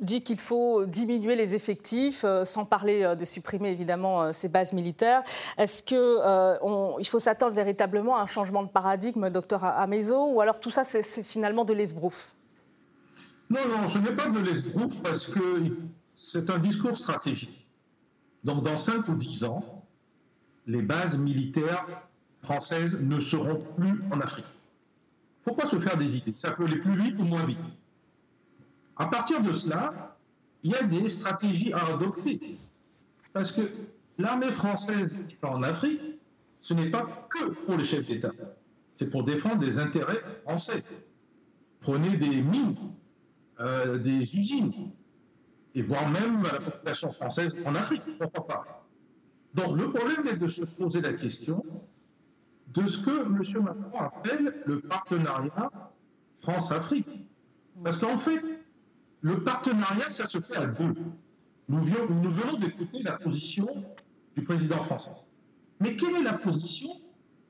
dit 0.00 0.22
qu'il 0.22 0.38
faut 0.38 0.86
diminuer 0.86 1.36
les 1.36 1.54
effectifs, 1.54 2.24
sans 2.44 2.64
parler 2.64 3.14
de 3.16 3.24
supprimer 3.26 3.70
évidemment 3.70 4.32
ces 4.32 4.48
bases 4.48 4.72
militaires, 4.72 5.22
est-ce 5.58 5.82
qu'il 5.82 7.06
faut 7.06 7.18
s'attendre 7.18 7.52
véritablement 7.52 8.16
à 8.16 8.22
un 8.22 8.26
changement 8.26 8.62
de 8.62 8.70
paradigme, 8.70 9.28
docteur 9.28 9.62
Amezo, 9.62 10.24
ou 10.32 10.40
alors 10.40 10.58
tout 10.58 10.70
ça 10.70 10.84
c'est 10.84 11.22
finalement 11.22 11.66
de 11.66 11.74
l'esbrouf? 11.74 12.34
Non, 13.50 13.60
non, 13.68 13.88
ce 13.88 13.98
n'est 13.98 14.16
pas 14.16 14.30
de 14.30 14.38
l'esbrouf 14.38 15.02
parce 15.02 15.26
que 15.26 15.40
c'est 16.14 16.48
un 16.48 16.58
discours 16.58 16.96
stratégique. 16.96 17.61
Donc 18.44 18.62
dans 18.62 18.76
5 18.76 19.08
ou 19.08 19.14
10 19.14 19.44
ans, 19.44 19.86
les 20.66 20.82
bases 20.82 21.16
militaires 21.16 21.86
françaises 22.40 22.98
ne 23.00 23.20
seront 23.20 23.64
plus 23.76 24.02
en 24.10 24.20
Afrique. 24.20 24.44
ne 25.46 25.50
faut 25.52 25.56
pas 25.56 25.66
se 25.66 25.78
faire 25.78 25.96
des 25.96 26.16
idées. 26.16 26.32
Ça 26.34 26.52
peut 26.52 26.64
aller 26.64 26.78
plus 26.78 26.96
vite 26.96 27.18
ou 27.18 27.24
moins 27.24 27.44
vite. 27.44 27.58
À 28.96 29.06
partir 29.06 29.42
de 29.42 29.52
cela, 29.52 30.16
il 30.62 30.72
y 30.72 30.74
a 30.74 30.82
des 30.82 31.08
stratégies 31.08 31.72
à 31.72 31.84
adopter. 31.86 32.58
Parce 33.32 33.52
que 33.52 33.62
l'armée 34.18 34.52
française 34.52 35.18
en 35.42 35.62
Afrique, 35.62 36.02
ce 36.60 36.74
n'est 36.74 36.90
pas 36.90 37.26
que 37.30 37.50
pour 37.50 37.76
les 37.76 37.84
chefs 37.84 38.06
d'État. 38.06 38.32
C'est 38.94 39.08
pour 39.08 39.24
défendre 39.24 39.58
des 39.58 39.78
intérêts 39.78 40.22
français. 40.42 40.82
Prenez 41.80 42.16
des 42.16 42.42
mines, 42.42 42.76
euh, 43.58 43.98
des 43.98 44.36
usines, 44.36 44.92
et 45.74 45.82
voire 45.82 46.08
même 46.10 46.42
la 46.42 46.60
population 46.60 47.12
française 47.12 47.56
en 47.64 47.74
Afrique, 47.74 48.02
pourquoi 48.18 48.46
pas. 48.46 48.86
Donc 49.54 49.78
le 49.78 49.90
problème 49.90 50.26
est 50.26 50.36
de 50.36 50.48
se 50.48 50.64
poser 50.64 51.00
la 51.00 51.12
question 51.12 51.64
de 52.68 52.86
ce 52.86 52.98
que 52.98 53.10
M. 53.10 53.64
Macron 53.64 53.98
appelle 53.98 54.62
le 54.66 54.80
partenariat 54.80 55.70
France-Afrique. 56.40 57.06
Parce 57.82 57.98
qu'en 57.98 58.18
fait, 58.18 58.42
le 59.20 59.42
partenariat, 59.42 60.08
ça 60.08 60.26
se 60.26 60.40
fait 60.40 60.56
à 60.56 60.66
deux. 60.66 60.94
Nous, 61.68 61.82
venons 61.82 62.56
d'écouter 62.58 63.02
la 63.02 63.12
position 63.12 63.66
du 64.34 64.42
président 64.42 64.82
français. 64.82 65.12
Mais 65.80 65.96
quelle 65.96 66.16
est 66.16 66.22
la 66.22 66.34
position 66.34 66.90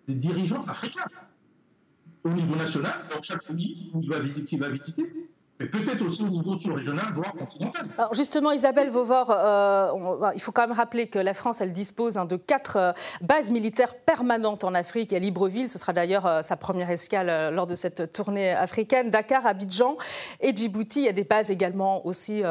des 0.07 0.15
dirigeants 0.15 0.65
africains? 0.65 1.07
Au 2.25 2.31
niveau 2.31 2.55
national, 2.55 2.93
dans 3.13 3.21
chaque 3.21 3.45
pays 3.45 3.91
qui 4.47 4.57
va 4.57 4.69
visiter, 4.69 5.32
mais 5.63 5.69
peut-être 5.69 6.03
aussi 6.05 6.25
au 6.25 6.29
niveau 6.29 6.57
sous-régional, 6.57 7.07
voire 7.15 7.33
continental. 7.35 7.83
Alors 7.97 8.15
justement, 8.15 8.51
Isabelle 8.51 8.91
Vauvor, 8.91 9.31
euh, 9.31 10.33
il 10.35 10.41
faut 10.41 10.51
quand 10.51 10.63
même 10.63 10.77
rappeler 10.77 11.07
que 11.07 11.19
la 11.19 11.35
France, 11.35 11.61
elle 11.61 11.73
dispose 11.73 12.19
hein, 12.19 12.25
de 12.25 12.37
quatre 12.37 12.77
euh, 12.77 12.93
bases 13.21 13.51
militaires 13.51 13.95
permanentes 13.95 14.65
en 14.65 14.75
Afrique. 14.75 15.13
à 15.13 15.19
Libreville, 15.19 15.69
ce 15.69 15.79
sera 15.79 15.93
d'ailleurs 15.93 16.27
euh, 16.27 16.43
sa 16.43 16.57
première 16.57 16.91
escale 16.91 17.55
lors 17.55 17.67
de 17.67 17.77
cette 17.77 18.13
tournée 18.13 18.51
africaine. 18.51 19.11
Dakar, 19.11 19.47
Abidjan 19.47 19.97
et 20.41 20.55
Djibouti. 20.55 21.01
Il 21.01 21.05
y 21.05 21.09
a 21.09 21.13
des 21.13 21.25
bases 21.25 21.51
également 21.51 22.05
aussi 22.07 22.43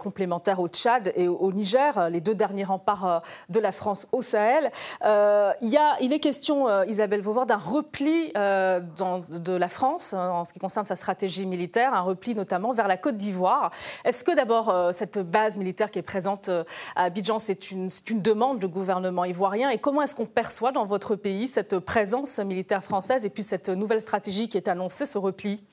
complémentaires 0.00 0.60
au 0.60 0.68
Tchad 0.68 1.12
et 1.16 1.28
au, 1.28 1.52
Niger, 1.52 2.10
les 2.10 2.20
deux 2.20 2.34
derniers 2.34 2.64
remparts 2.64 3.22
de 3.48 3.60
la 3.60 3.72
France 3.72 4.06
au 4.12 4.22
Sahel. 4.22 4.70
il, 5.02 5.68
y 5.68 5.76
a, 5.76 5.96
il 6.00 6.12
est 6.12 6.20
question, 6.20 6.82
Isabelle 6.84 7.22
Vauvor, 7.22 7.46
d'un 7.46 7.56
repli 7.56 8.32
de 8.34 9.52
la 9.52 9.68
France 9.68 10.12
en 10.12 10.44
ce 10.44 10.52
qui 10.52 10.58
concerne 10.58 10.86
sa 10.86 10.96
stratégie 10.96 11.46
militaire, 11.46 11.94
un 11.94 12.00
repli 12.00 12.35
notamment 12.36 12.72
vers 12.72 12.88
la 12.88 12.96
Côte 12.96 13.16
d'Ivoire. 13.16 13.70
Est-ce 14.04 14.24
que 14.24 14.34
d'abord 14.34 14.68
euh, 14.68 14.92
cette 14.92 15.18
base 15.18 15.56
militaire 15.56 15.90
qui 15.90 15.98
est 15.98 16.02
présente 16.02 16.48
euh, 16.48 16.64
à 16.94 17.04
Abidjan, 17.04 17.38
c'est 17.38 17.70
une, 17.70 17.88
une, 18.08 18.22
demande 18.22 18.60
du 18.60 18.68
gouvernement 18.68 19.24
ivoirien? 19.24 19.70
Et 19.70 19.78
comment 19.78 20.02
est-ce 20.02 20.14
qu'on 20.14 20.26
perçoit 20.26 20.72
dans 20.72 20.84
votre 20.84 21.16
pays 21.16 21.48
cette 21.48 21.78
présence 21.78 22.38
militaire 22.38 22.84
française 22.84 23.24
et 23.24 23.30
puis 23.30 23.42
cette 23.42 23.68
nouvelle 23.68 24.00
stratégie 24.00 24.48
qui 24.48 24.56
est 24.56 24.68
annoncée, 24.68 25.06
ce 25.06 25.18
repli? 25.18 25.64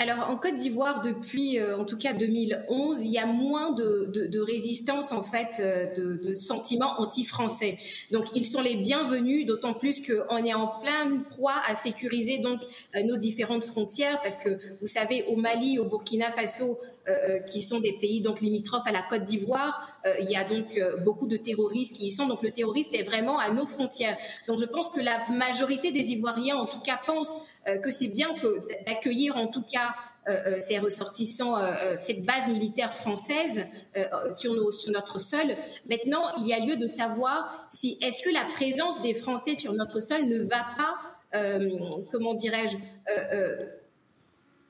Alors 0.00 0.28
en 0.28 0.36
Côte 0.36 0.56
d'Ivoire, 0.56 1.02
depuis 1.02 1.58
euh, 1.58 1.78
en 1.78 1.84
tout 1.84 1.96
cas 1.96 2.12
2011, 2.14 2.98
il 3.00 3.10
y 3.10 3.18
a 3.18 3.26
moins 3.26 3.72
de, 3.72 4.40
résistance 4.40 5.12
en 5.12 5.22
fait, 5.22 5.48
euh, 5.60 5.94
de, 5.94 6.30
de, 6.30 6.34
sentiments 6.34 7.00
anti-français. 7.00 7.78
Donc 8.10 8.26
ils 8.34 8.44
sont 8.44 8.60
les 8.60 8.74
bienvenus, 8.74 9.46
d'autant 9.46 9.72
plus 9.72 10.02
qu'on 10.04 10.44
est 10.44 10.54
en 10.54 10.66
pleine 10.80 11.22
proie 11.30 11.62
à 11.68 11.74
sécuriser 11.74 12.38
donc 12.38 12.60
euh, 12.96 13.02
nos 13.04 13.16
différentes 13.16 13.64
frontières, 13.64 14.20
parce 14.20 14.36
que 14.36 14.58
vous 14.80 14.86
savez 14.86 15.24
au 15.28 15.36
Mali, 15.36 15.78
au 15.78 15.84
Burkina 15.84 16.30
Faso, 16.32 16.78
qui 17.46 17.60
sont 17.60 17.80
des 17.80 17.92
pays 17.92 18.22
donc 18.22 18.40
limitrophes 18.40 18.86
à 18.86 18.92
la 18.92 19.02
Côte 19.02 19.24
d'Ivoire, 19.24 20.00
il 20.20 20.30
y 20.30 20.36
a 20.36 20.44
donc 20.44 20.80
beaucoup 21.04 21.26
de 21.26 21.36
terroristes 21.36 21.94
qui 21.96 22.06
y 22.06 22.10
sont. 22.10 22.26
Donc 22.26 22.42
le 22.42 22.50
terroriste 22.50 22.94
est 22.94 23.02
vraiment 23.02 23.38
à 23.38 23.50
nos 23.50 23.66
frontières. 23.66 24.16
Donc 24.48 24.58
je 24.58 24.64
pense 24.64 24.88
que 24.88 25.00
la 25.00 25.28
majorité 25.30 25.92
des 25.92 26.12
Ivoiriens, 26.12 26.56
en 26.56 26.64
tout 26.64 26.80
cas, 26.80 26.98
pensent 27.06 27.38
que 27.82 27.90
c'est 27.90 28.08
bien 28.08 28.28
d'accueillir 28.86 29.36
en 29.36 29.48
tout 29.54 29.62
cas 29.62 29.94
euh, 30.26 30.32
euh, 30.46 30.60
ces 30.64 30.78
ressortissants, 30.78 31.56
euh, 31.58 31.96
cette 31.98 32.24
base 32.24 32.48
militaire 32.48 32.92
française 32.92 33.66
sur, 34.32 34.72
sur 34.72 34.92
notre 34.92 35.18
sol. 35.18 35.54
Maintenant, 35.88 36.34
il 36.38 36.46
y 36.46 36.52
a 36.52 36.60
lieu 36.60 36.76
de 36.76 36.86
savoir 36.86 37.66
si 37.70 37.98
est-ce 38.00 38.22
que 38.22 38.30
la 38.30 38.46
présence 38.54 39.00
des 39.02 39.14
Français 39.14 39.54
sur 39.54 39.72
notre 39.72 40.00
sol 40.00 40.24
ne 40.24 40.42
va 40.42 40.64
pas, 40.76 40.94
comment 42.10 42.34
dirais-je, 42.34 42.76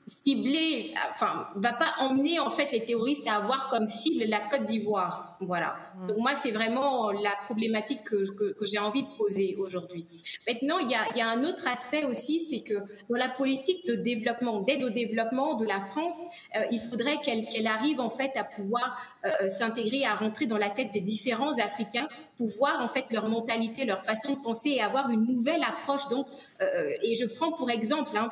cibler, 0.07 0.93
enfin, 1.11 1.47
va 1.55 1.73
pas 1.73 1.93
emmener 1.99 2.39
en 2.39 2.51
fait 2.51 2.71
les 2.71 2.85
terroristes 2.85 3.27
à 3.27 3.37
avoir 3.37 3.69
comme 3.69 3.85
cible 3.87 4.23
la 4.27 4.39
Côte 4.39 4.65
d'Ivoire. 4.65 5.37
Voilà. 5.41 5.75
Mm. 5.97 6.07
Donc 6.07 6.17
moi, 6.17 6.35
c'est 6.35 6.51
vraiment 6.51 7.11
la 7.11 7.31
problématique 7.45 8.03
que, 8.03 8.53
que, 8.53 8.65
j'ai 8.65 8.77
envie 8.77 9.03
de 9.03 9.17
poser 9.17 9.55
aujourd'hui. 9.57 10.05
Maintenant, 10.47 10.77
il 10.77 10.91
y 10.91 10.95
a, 10.95 11.05
y 11.15 11.21
a, 11.21 11.27
un 11.27 11.43
autre 11.43 11.67
aspect 11.67 12.05
aussi, 12.05 12.39
c'est 12.39 12.61
que 12.61 12.75
dans 13.09 13.17
la 13.17 13.29
politique 13.29 13.85
de 13.87 13.95
développement, 13.95 14.61
d'aide 14.61 14.83
au 14.83 14.89
développement 14.91 15.55
de 15.55 15.65
la 15.65 15.79
France, 15.79 16.21
euh, 16.55 16.59
il 16.71 16.81
faudrait 16.81 17.17
qu'elle 17.21 17.67
arrive 17.67 17.99
en 17.99 18.11
fait 18.11 18.31
à 18.35 18.43
pouvoir 18.43 18.99
euh, 19.25 19.49
s'intégrer, 19.49 20.05
à 20.05 20.13
rentrer 20.13 20.45
dans 20.45 20.57
la 20.57 20.69
tête 20.69 20.91
des 20.91 21.01
différents 21.01 21.57
Africains, 21.57 22.07
pour 22.37 22.49
voir 22.49 22.81
en 22.81 22.89
fait 22.89 23.05
leur 23.11 23.27
mentalité, 23.27 23.85
leur 23.85 24.03
façon 24.03 24.33
de 24.33 24.39
penser 24.41 24.69
et 24.69 24.81
avoir 24.81 25.09
une 25.09 25.25
nouvelle 25.25 25.63
approche. 25.63 26.07
Donc, 26.09 26.27
euh, 26.61 26.91
et 27.01 27.15
je 27.15 27.25
prends 27.25 27.51
pour 27.51 27.71
exemple. 27.71 28.15
Hein, 28.15 28.29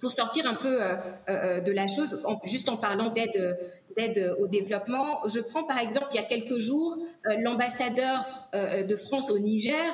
pour 0.00 0.10
sortir 0.10 0.46
un 0.46 0.54
peu 0.54 0.82
euh, 0.82 0.94
euh, 1.28 1.60
de 1.60 1.72
la 1.72 1.86
chose, 1.86 2.20
juste 2.44 2.68
en 2.68 2.76
parlant 2.76 3.10
d'aide 3.10 3.58
d'aide 3.96 4.36
au 4.38 4.46
développement, 4.46 5.26
je 5.26 5.40
prends 5.40 5.64
par 5.64 5.78
exemple 5.78 6.08
il 6.12 6.16
y 6.16 6.18
a 6.18 6.24
quelques 6.24 6.58
jours 6.58 6.96
euh, 7.26 7.36
l'ambassadeur 7.40 8.24
de 8.54 8.96
France 8.96 9.30
au 9.30 9.38
Niger, 9.38 9.84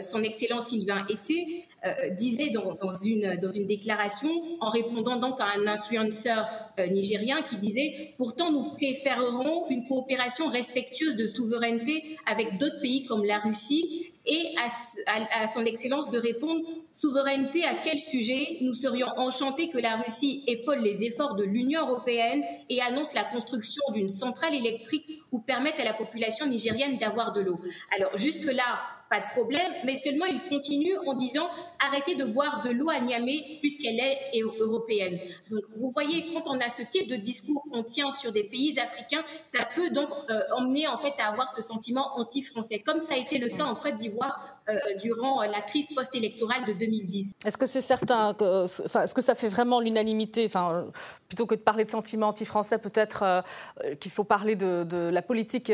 son 0.00 0.22
Excellence 0.22 0.68
Sylvain 0.68 1.04
Été, 1.08 1.64
disait 2.12 2.50
dans, 2.50 2.76
une 3.04 3.36
dans 3.40 3.50
une 3.50 3.66
déclaration 3.66 4.28
en 4.60 4.70
répondant 4.70 5.16
donc 5.18 5.40
à 5.40 5.46
un 5.56 5.66
influenceur 5.66 6.48
nigérien 6.88 7.42
qui 7.42 7.56
disait 7.56 8.14
pourtant 8.16 8.52
nous 8.52 8.70
préférerons 8.70 9.68
une 9.70 9.88
coopération 9.88 10.46
respectueuse 10.46 11.16
de 11.16 11.26
souveraineté 11.26 12.16
avec 12.30 12.58
d'autres 12.58 12.80
pays 12.80 13.06
comme 13.06 13.24
la 13.24 13.38
Russie 13.40 14.12
et 14.26 14.54
à, 14.58 15.42
à, 15.42 15.46
son 15.46 15.64
Excellence 15.64 16.10
de 16.10 16.18
répondre 16.18 16.62
souveraineté 16.92 17.64
à 17.64 17.74
quel 17.82 17.98
sujet 17.98 18.58
Nous 18.60 18.74
serions 18.74 19.06
enchantés 19.36 19.68
que 19.68 19.78
la 19.78 19.96
Russie 19.96 20.42
épaule 20.46 20.78
les 20.78 21.04
efforts 21.04 21.34
de 21.34 21.44
l'Union 21.44 21.86
européenne 21.86 22.42
et 22.70 22.80
annonce 22.80 23.12
la 23.12 23.24
construction 23.24 23.82
d'une 23.92 24.08
centrale 24.08 24.54
électrique 24.54 25.22
ou 25.30 25.40
permette 25.40 25.78
à 25.78 25.84
la 25.84 25.92
population 25.92 26.46
nigérienne 26.46 26.98
d'avoir 26.98 27.32
de 27.32 27.40
l'eau. 27.40 27.60
Alors 27.94 28.16
jusque-là, 28.16 28.78
pas 29.08 29.20
de 29.20 29.26
problème, 29.30 29.72
mais 29.84 29.94
seulement 29.94 30.26
il 30.26 30.40
continue 30.48 30.96
en 31.06 31.14
disant 31.14 31.48
arrêtez 31.78 32.16
de 32.16 32.24
boire 32.24 32.62
de 32.64 32.70
l'eau 32.70 32.90
à 32.90 33.00
Niamey 33.00 33.58
puisqu'elle 33.60 34.00
est 34.00 34.40
européenne. 34.58 35.18
Donc 35.50 35.62
vous 35.76 35.90
voyez, 35.92 36.32
quand 36.32 36.42
on 36.46 36.60
a 36.60 36.68
ce 36.68 36.82
type 36.82 37.08
de 37.08 37.16
discours 37.16 37.62
qu'on 37.70 37.84
tient 37.84 38.10
sur 38.10 38.32
des 38.32 38.44
pays 38.44 38.78
africains, 38.78 39.24
ça 39.54 39.66
peut 39.74 39.90
donc 39.90 40.08
euh, 40.30 40.40
emmener 40.56 40.88
en 40.88 40.96
fait 40.96 41.12
à 41.18 41.28
avoir 41.28 41.50
ce 41.50 41.62
sentiment 41.62 42.16
anti-français, 42.16 42.80
comme 42.84 42.98
ça 42.98 43.14
a 43.14 43.16
été 43.16 43.38
le 43.38 43.50
cas 43.50 43.64
en 43.64 43.76
Côte 43.76 43.96
d'Ivoire 43.96 44.60
euh, 44.68 44.74
durant 45.00 45.42
la 45.42 45.62
crise 45.62 45.86
post-électorale 45.94 46.64
de 46.66 46.72
2010. 46.72 47.34
Est-ce 47.44 47.58
que 47.58 47.66
c'est 47.66 47.80
certain, 47.80 48.34
est-ce 48.34 49.14
que 49.14 49.22
ça 49.22 49.34
fait 49.34 49.48
vraiment 49.48 49.80
l'unanimité, 49.80 50.44
enfin, 50.46 50.86
plutôt 51.28 51.46
que 51.46 51.54
de 51.54 51.60
parler 51.60 51.84
de 51.84 51.90
sentiments 51.90 52.28
anti-français, 52.28 52.78
peut-être 52.78 53.22
euh, 53.22 53.94
qu'il 54.00 54.10
faut 54.10 54.24
parler 54.24 54.56
de 54.56 55.10
la 55.10 55.22
politique 55.22 55.72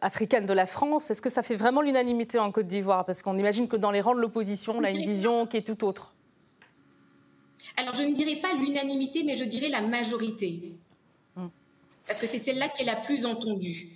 africaine 0.00 0.46
de 0.46 0.52
la 0.52 0.66
France. 0.66 1.10
Est-ce 1.10 1.22
que 1.22 1.30
ça 1.30 1.42
fait 1.42 1.56
vraiment 1.56 1.80
l'unanimité 1.80 2.07
en 2.38 2.50
Côte 2.52 2.66
d'Ivoire 2.66 3.04
Parce 3.04 3.22
qu'on 3.22 3.36
imagine 3.38 3.68
que 3.68 3.76
dans 3.76 3.90
les 3.90 4.00
rangs 4.00 4.14
de 4.14 4.20
l'opposition, 4.20 4.74
on 4.76 4.84
a 4.84 4.90
une 4.90 5.06
vision 5.06 5.46
qui 5.46 5.56
est 5.56 5.66
tout 5.66 5.84
autre. 5.84 6.14
Alors, 7.76 7.94
je 7.94 8.02
ne 8.02 8.14
dirais 8.14 8.36
pas 8.36 8.54
l'unanimité, 8.54 9.22
mais 9.22 9.36
je 9.36 9.44
dirais 9.44 9.68
la 9.68 9.80
majorité. 9.80 10.76
Hmm. 11.36 11.48
Parce 12.06 12.18
que 12.18 12.26
c'est 12.26 12.38
celle-là 12.38 12.68
qui 12.70 12.82
est 12.82 12.86
la 12.86 12.96
plus 12.96 13.24
entendue. 13.24 13.88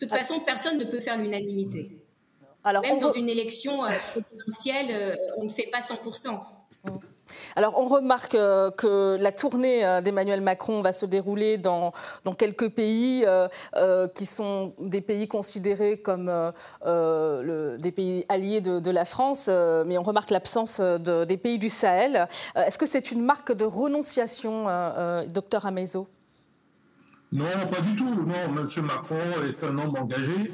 De 0.00 0.06
toute 0.06 0.12
ah. 0.12 0.18
façon, 0.18 0.40
personne 0.40 0.78
ne 0.78 0.84
peut 0.84 1.00
faire 1.00 1.16
l'unanimité. 1.16 1.90
Alors, 2.64 2.82
Même 2.82 2.98
dans 2.98 3.12
une 3.12 3.28
élection 3.28 3.84
euh, 3.84 3.90
présidentielle, 4.10 4.90
euh, 4.90 5.16
on 5.36 5.44
ne 5.44 5.48
fait 5.48 5.68
pas 5.70 5.80
100%. 5.80 6.40
Alors 7.56 7.78
on 7.78 7.88
remarque 7.88 8.34
euh, 8.34 8.70
que 8.70 9.16
la 9.20 9.32
tournée 9.32 9.84
euh, 9.84 10.00
d'Emmanuel 10.00 10.40
Macron 10.40 10.82
va 10.82 10.92
se 10.92 11.06
dérouler 11.06 11.58
dans, 11.58 11.92
quelques 12.38 12.68
pays 12.68 13.24
euh, 13.26 14.08
qui 14.08 14.26
sont 14.26 14.74
des 14.78 15.00
pays 15.00 15.28
considérés 15.28 15.98
comme 15.98 16.26
des 16.84 17.92
pays 17.92 18.26
alliés 18.28 18.60
de, 18.60 18.90
la 18.90 19.04
France, 19.04 19.48
mais 19.48 19.98
on 19.98 20.02
remarque 20.02 20.30
l'absence 20.30 20.80
des 20.80 21.36
pays 21.36 21.58
du 21.58 21.68
Sahel. 21.68 22.26
Est-ce 22.54 22.78
que 22.78 22.86
c'est 22.86 23.10
une 23.10 23.22
marque 23.24 23.52
de 23.52 23.64
renonciation, 23.64 24.66
docteur 25.28 25.66
Amezo? 25.66 26.08
Non, 27.32 27.44
pas 27.70 27.80
du 27.80 27.96
tout. 27.96 28.08
Non, 28.08 28.56
M. 28.56 28.66
Macron 28.84 29.16
est 29.48 29.64
un 29.64 29.78
homme 29.78 29.96
engagé. 29.96 30.52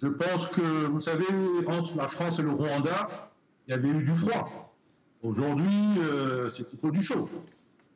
Je 0.00 0.08
pense 0.08 0.46
que, 0.48 0.60
vous 0.86 1.00
savez, 1.00 1.26
entre 1.66 1.96
la 1.96 2.08
France 2.08 2.38
et 2.38 2.42
le 2.42 2.52
Rwanda, 2.52 3.08
il 3.66 3.70
y 3.70 3.74
avait 3.74 3.88
eu 3.88 4.04
du 4.04 4.14
froid. 4.14 4.69
Aujourd'hui, 5.22 5.98
euh, 5.98 6.48
c'est 6.48 6.66
plutôt 6.66 6.90
du 6.90 7.02
chaud. 7.02 7.28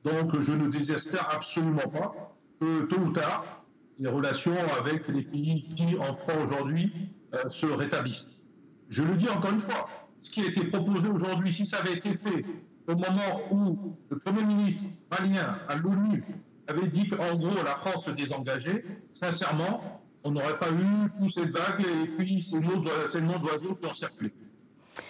Donc, 0.04 0.38
je 0.40 0.52
ne 0.52 0.68
désespère 0.68 1.34
absolument 1.34 1.88
pas 1.88 2.34
que 2.60 2.82
tôt 2.82 2.98
ou 3.00 3.10
tard, 3.12 3.64
les 3.98 4.10
relations 4.10 4.54
avec 4.78 5.08
les 5.08 5.22
pays 5.22 5.68
qui 5.74 5.96
en 5.96 6.12
font 6.12 6.42
aujourd'hui 6.42 6.92
euh, 7.34 7.48
se 7.48 7.64
rétablissent. 7.64 8.42
Je 8.90 9.02
le 9.02 9.14
dis 9.14 9.28
encore 9.30 9.52
une 9.52 9.60
fois, 9.60 9.88
ce 10.18 10.30
qui 10.30 10.42
a 10.42 10.46
été 10.46 10.66
proposé 10.66 11.08
aujourd'hui, 11.08 11.52
si 11.52 11.64
ça 11.64 11.78
avait 11.78 11.94
été 11.94 12.14
fait 12.14 12.44
au 12.86 12.94
moment 12.94 13.40
où 13.50 13.96
le 14.10 14.18
Premier 14.18 14.44
ministre 14.44 14.84
malien 15.10 15.58
à 15.68 15.76
l'ONU 15.76 16.22
avait 16.66 16.88
dit 16.88 17.08
qu'en 17.08 17.36
gros 17.36 17.62
la 17.64 17.76
France 17.76 18.04
se 18.04 18.10
désengageait, 18.10 18.84
sincèrement, 19.14 20.02
on 20.24 20.32
n'aurait 20.32 20.58
pas 20.58 20.70
eu 20.70 21.10
toutes 21.18 21.32
ces 21.32 21.46
vagues 21.46 21.84
et 22.02 22.06
puis 22.18 22.42
ces 22.42 22.60
noms 22.60 23.38
d'oiseaux 23.38 23.74
qui 23.74 23.86
ont 23.86 23.92
circulé. 23.94 24.34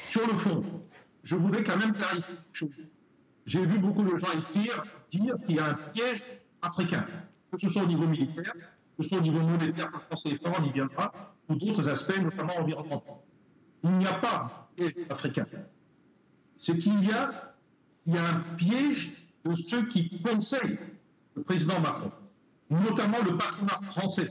Sur 0.08 0.26
le 0.26 0.34
fond, 0.34 0.64
je 1.24 1.36
voudrais 1.36 1.64
quand 1.64 1.76
même 1.78 1.92
clarifier 1.92 2.34
quelque 2.34 2.56
chose. 2.56 2.76
J'ai 3.46 3.64
vu 3.66 3.78
beaucoup 3.78 4.04
de 4.04 4.16
gens 4.16 4.30
écrire, 4.38 4.84
dire 5.08 5.36
qu'il 5.44 5.56
y 5.56 5.58
a 5.58 5.70
un 5.70 5.74
piège 5.74 6.24
africain, 6.62 7.06
que 7.50 7.58
ce 7.58 7.68
soit 7.68 7.82
au 7.82 7.86
niveau 7.86 8.06
militaire, 8.06 8.52
que 8.96 9.02
ce 9.02 9.08
soit 9.08 9.18
au 9.18 9.22
niveau 9.22 9.40
monétaire, 9.40 9.90
que 9.90 9.96
le 9.96 10.02
français 10.02 10.36
fort, 10.36 10.54
on 10.60 10.64
y 10.64 10.70
viendra, 10.70 11.34
ou 11.48 11.56
d'autres 11.56 11.88
aspects, 11.88 12.18
notamment 12.20 12.56
environnementaux. 12.58 13.22
Il 13.82 13.90
n'y 13.90 14.06
a 14.06 14.14
pas 14.14 14.68
de 14.76 14.88
piège 14.88 15.06
africain. 15.10 15.46
C'est 16.56 16.78
qu'il 16.78 17.04
y 17.04 17.12
a, 17.12 17.54
il 18.06 18.14
y 18.14 18.18
a 18.18 18.28
un 18.28 18.40
piège 18.56 19.12
de 19.44 19.54
ceux 19.54 19.86
qui 19.86 20.22
conseillent 20.22 20.78
le 21.34 21.42
président 21.42 21.80
Macron, 21.80 22.12
notamment 22.70 23.18
le 23.24 23.36
patronat 23.36 23.76
français. 23.82 24.30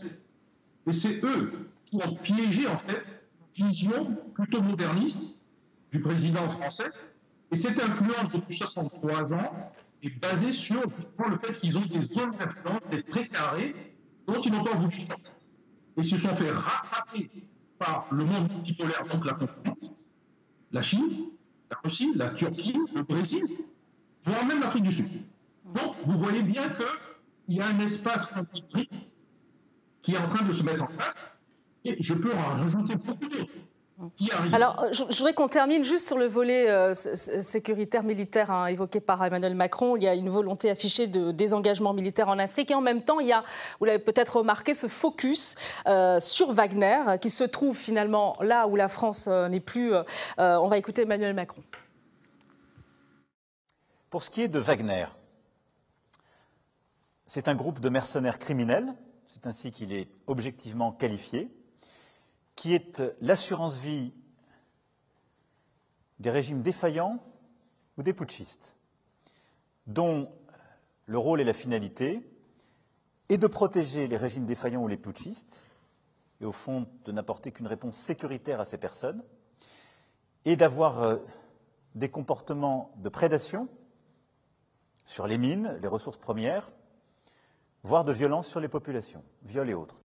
Et 0.88 0.94
c'est 0.94 1.24
eux 1.24 1.70
qui 1.86 1.98
ont 1.98 2.16
piégé, 2.16 2.68
en 2.68 2.78
fait, 2.78 3.04
une 3.58 3.68
vision 3.68 4.16
plutôt 4.34 4.62
moderniste 4.62 5.30
du 5.94 6.02
président 6.02 6.50
français. 6.50 6.90
Et 7.52 7.56
cette 7.56 7.80
influence 7.80 8.32
depuis 8.34 8.58
63 8.58 9.34
ans 9.36 9.72
est 10.02 10.20
basée 10.20 10.52
sur 10.52 10.82
le 10.82 11.38
fait 11.38 11.60
qu'ils 11.60 11.78
ont 11.78 11.86
des 11.86 12.02
zones 12.02 12.36
d'influence, 12.36 12.82
des 12.90 13.04
très 13.04 13.28
carrés, 13.28 13.76
dont 14.26 14.42
ils 14.42 14.52
n'ont 14.52 14.64
pas 14.64 14.76
voulu 14.76 15.00
sortir. 15.00 15.36
Et 15.96 16.02
se 16.02 16.18
sont 16.18 16.36
fait 16.36 16.50
rattraper 16.50 17.30
par 17.78 18.08
le 18.12 18.26
monde 18.26 18.52
multipolaire, 18.52 19.06
donc 19.06 19.24
la 19.24 19.34
concurrence, 19.34 19.92
la 20.72 20.82
Chine, 20.82 21.28
la 21.70 21.78
Russie, 21.84 22.12
la 22.16 22.32
Turquie, 22.32 22.80
le 22.96 23.04
Brésil, 23.04 23.46
voire 24.24 24.44
même 24.48 24.62
l'Afrique 24.62 24.84
du 24.84 24.92
Sud. 24.92 25.08
Donc, 25.76 25.96
vous 26.06 26.18
voyez 26.18 26.42
bien 26.42 26.70
qu'il 26.70 27.56
y 27.56 27.62
a 27.62 27.68
un 27.68 27.80
espace 27.80 28.32
qui 30.02 30.14
est 30.14 30.18
en 30.18 30.26
train 30.26 30.44
de 30.44 30.54
se 30.54 30.64
mettre 30.64 30.86
en 30.86 30.88
place, 30.88 31.16
et 31.86 31.98
je 32.00 32.16
peux 32.16 32.34
en 32.34 32.48
rajouter 32.64 32.96
beaucoup 32.96 33.30
d'autres. 33.30 33.54
Alors, 34.52 34.86
je, 34.92 35.04
voudrais 35.04 35.34
qu'on 35.34 35.48
termine 35.48 35.84
juste 35.84 36.08
sur 36.08 36.18
le 36.18 36.26
volet 36.26 36.70
euh, 36.70 36.94
sécuritaire 36.94 38.04
militaire 38.04 38.52
hein, 38.52 38.66
évoqué 38.66 39.00
par 39.00 39.24
Emmanuel 39.24 39.56
Macron. 39.56 39.96
Il 39.96 40.04
y 40.04 40.08
a 40.08 40.16
une 40.16 40.30
volonté 40.30 40.70
affichée 40.70 41.08
de 41.08 41.32
désengagement 41.32 41.94
militaire 41.94 42.28
en 42.28 42.40
Afrique 42.40 42.72
et 42.72 42.76
en 42.76 42.82
même 42.82 43.04
temps, 43.04 43.20
il 43.20 43.28
y 43.28 43.32
a, 43.32 43.44
vous 43.80 43.86
l'avez 43.86 44.00
peut-être 44.00 44.38
remarqué, 44.38 44.74
ce 44.74 44.88
focus 44.88 45.56
euh, 45.88 46.20
sur 46.20 46.52
Wagner 46.54 47.18
qui 47.22 47.30
se 47.30 47.44
trouve 47.44 47.78
finalement 47.78 48.36
là 48.42 48.68
où 48.68 48.76
la 48.76 48.88
France 48.88 49.28
euh, 49.28 49.48
n'est 49.48 49.60
plus. 49.60 49.94
on 50.38 50.68
va 50.68 50.78
écouter 50.78 51.04
Emmanuel 51.04 51.34
Macron. 51.34 51.62
Pour 54.10 54.24
ce 54.24 54.30
qui 54.30 54.42
est 54.42 54.48
de 54.48 54.60
Wagner, 54.60 55.06
c'est 57.26 57.48
un 57.48 57.56
groupe 57.56 57.80
de 57.80 57.90
mercenaires 57.90 58.40
criminels, 58.40 58.94
c'est 59.28 59.48
ainsi 59.48 59.72
qu'il 59.72 59.94
est 59.94 60.08
objectivement 60.28 60.92
qualifié 60.92 61.50
qui 62.56 62.74
est 62.74 63.02
l'assurance 63.22 63.78
vie 63.78 64.14
des 66.20 66.30
régimes 66.30 66.62
défaillants 66.62 67.20
ou 67.98 68.04
des 68.04 68.14
putschistes, 68.14 68.76
dont 69.88 70.32
le 71.06 71.18
rôle 71.18 71.42
et 71.42 71.44
la 71.44 71.54
finalité 71.54 72.22
est 73.30 73.38
de 73.38 73.48
protéger 73.48 74.08
les 74.08 74.18
régimes 74.18 74.46
défaillants 74.46 74.84
ou 74.84 74.88
les 74.88 74.98
putschistes, 74.98 75.66
et 76.42 76.46
au 76.46 76.52
fond 76.52 76.88
de 77.06 77.12
n'apporter 77.12 77.52
qu'une 77.52 77.68
réponse 77.68 77.98
sécuritaire 77.98 78.60
à 78.60 78.66
ces 78.66 78.78
personnes, 78.78 79.24
et 80.46 80.56
d'avoir 80.56 81.02
euh, 81.02 81.18
des 81.96 82.10
comportements 82.10 82.92
de 82.98 83.10
prédation 83.10 83.70
sur 85.06 85.28
les 85.28 85.38
mines, 85.38 85.78
les 85.82 85.88
ressources 85.88 86.18
premières, 86.18 86.72
voire 87.84 88.04
de 88.04 88.12
violence 88.12 88.48
sur 88.48 88.60
les 88.60 88.70
populations, 88.70 89.24
viol 89.44 89.70
et 89.70 89.74
autres. 89.74 90.03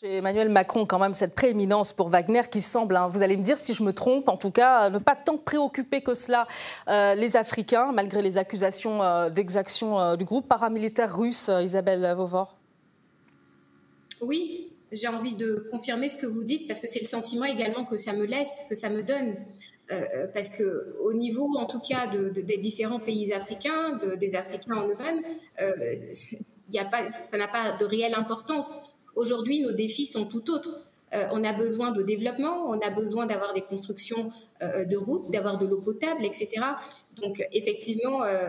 Chez 0.00 0.16
Emmanuel 0.16 0.48
Macron, 0.48 0.86
quand 0.86 0.98
même, 0.98 1.12
cette 1.12 1.34
prééminence 1.34 1.92
pour 1.92 2.08
Wagner 2.08 2.40
qui 2.50 2.62
semble, 2.62 2.96
hein, 2.96 3.08
vous 3.12 3.22
allez 3.22 3.36
me 3.36 3.42
dire 3.42 3.58
si 3.58 3.74
je 3.74 3.82
me 3.82 3.92
trompe, 3.92 4.30
en 4.30 4.38
tout 4.38 4.50
cas, 4.50 4.88
ne 4.88 4.96
pas 4.96 5.14
tant 5.14 5.36
préoccuper 5.36 6.00
que 6.00 6.14
cela 6.14 6.48
euh, 6.88 7.14
les 7.14 7.36
Africains, 7.36 7.92
malgré 7.92 8.22
les 8.22 8.38
accusations 8.38 9.02
euh, 9.02 9.28
d'exaction 9.28 10.00
euh, 10.00 10.16
du 10.16 10.24
groupe 10.24 10.48
paramilitaire 10.48 11.14
russe, 11.14 11.50
Isabelle 11.62 12.14
Vauvor. 12.16 12.56
Oui, 14.22 14.72
j'ai 14.90 15.08
envie 15.08 15.36
de 15.36 15.68
confirmer 15.70 16.08
ce 16.08 16.16
que 16.16 16.26
vous 16.26 16.44
dites 16.44 16.66
parce 16.66 16.80
que 16.80 16.88
c'est 16.88 17.00
le 17.00 17.06
sentiment 17.06 17.44
également 17.44 17.84
que 17.84 17.98
ça 17.98 18.14
me 18.14 18.24
laisse, 18.24 18.64
que 18.70 18.74
ça 18.74 18.88
me 18.88 19.02
donne. 19.02 19.36
parce 20.32 20.48
que 20.48 20.96
au 21.02 21.12
niveau, 21.12 21.46
en 21.58 21.66
tout 21.66 21.80
cas, 21.80 22.06
des 22.06 22.56
différents 22.56 23.00
pays 23.00 23.34
africains, 23.34 24.00
des 24.18 24.34
Africains 24.34 24.76
en 24.76 24.88
eux-mêmes, 24.88 25.20
ça 25.58 27.36
n'a 27.36 27.48
pas 27.48 27.72
de 27.72 27.84
réelle 27.84 28.14
importance. 28.14 28.78
Aujourd'hui, 29.16 29.60
nos 29.60 29.72
défis 29.72 30.06
sont 30.06 30.24
tout 30.24 30.50
autres. 30.50 30.90
Euh, 31.12 31.26
on 31.32 31.42
a 31.42 31.52
besoin 31.52 31.90
de 31.90 32.02
développement, 32.02 32.66
on 32.68 32.78
a 32.80 32.90
besoin 32.90 33.26
d'avoir 33.26 33.52
des 33.52 33.62
constructions 33.62 34.30
euh, 34.62 34.84
de 34.84 34.96
routes, 34.96 35.30
d'avoir 35.30 35.58
de 35.58 35.66
l'eau 35.66 35.80
potable, 35.80 36.24
etc. 36.24 36.50
Donc, 37.20 37.42
effectivement, 37.52 38.22
euh, 38.22 38.48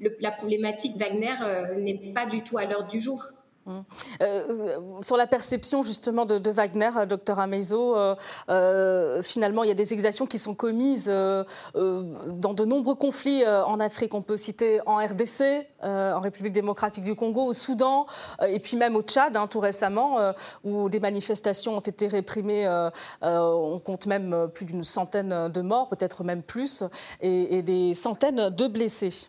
la 0.20 0.30
problématique 0.30 0.96
Wagner 0.96 1.34
n'est 1.76 2.12
pas 2.14 2.26
du 2.26 2.42
tout 2.44 2.58
à 2.58 2.66
l'ordre 2.66 2.88
du 2.88 3.00
jour. 3.00 3.24
Hum. 3.64 3.84
Euh, 4.20 4.80
sur 5.02 5.16
la 5.16 5.28
perception 5.28 5.84
justement 5.84 6.26
de, 6.26 6.50
Wagner, 6.50 6.90
euh, 6.96 7.06
docteur 7.06 7.38
Amezo, 7.38 7.96
euh, 7.96 9.22
finalement 9.22 9.62
il 9.62 9.68
y 9.68 9.70
a 9.70 9.74
des 9.74 9.92
exactions 9.92 10.26
qui 10.26 10.38
sont 10.38 10.54
commises 10.54 11.06
dans 11.06 12.54
de 12.54 12.64
nombreux 12.64 12.96
conflits 12.96 13.46
en 13.46 13.78
Afrique. 13.78 14.14
On 14.14 14.22
peut 14.22 14.36
citer 14.36 14.80
en 14.86 14.96
RDC, 14.96 15.66
en 15.82 16.20
République 16.20 16.52
démocratique 16.52 17.04
du 17.04 17.14
Congo, 17.14 17.46
au 17.46 17.52
Soudan, 17.52 18.06
et 18.46 18.58
puis 18.58 18.76
même 18.76 18.96
au 18.96 19.02
Tchad, 19.02 19.36
hein, 19.36 19.46
tout 19.46 19.60
récemment, 19.60 20.32
où 20.64 20.88
des 20.88 21.00
manifestations 21.00 21.76
ont 21.76 21.80
été 21.80 22.08
réprimées. 22.08 22.68
on 23.22 23.78
compte 23.78 24.06
même 24.06 24.48
plus 24.52 24.66
d'une 24.66 24.84
centaine 24.84 25.48
de 25.48 25.60
morts, 25.60 25.88
peut-être 25.88 26.24
même 26.24 26.42
plus, 26.42 26.84
et, 27.20 27.58
et, 27.58 27.62
des 27.62 27.94
centaines 27.94 28.50
de 28.50 28.66
blessés. 28.66 29.28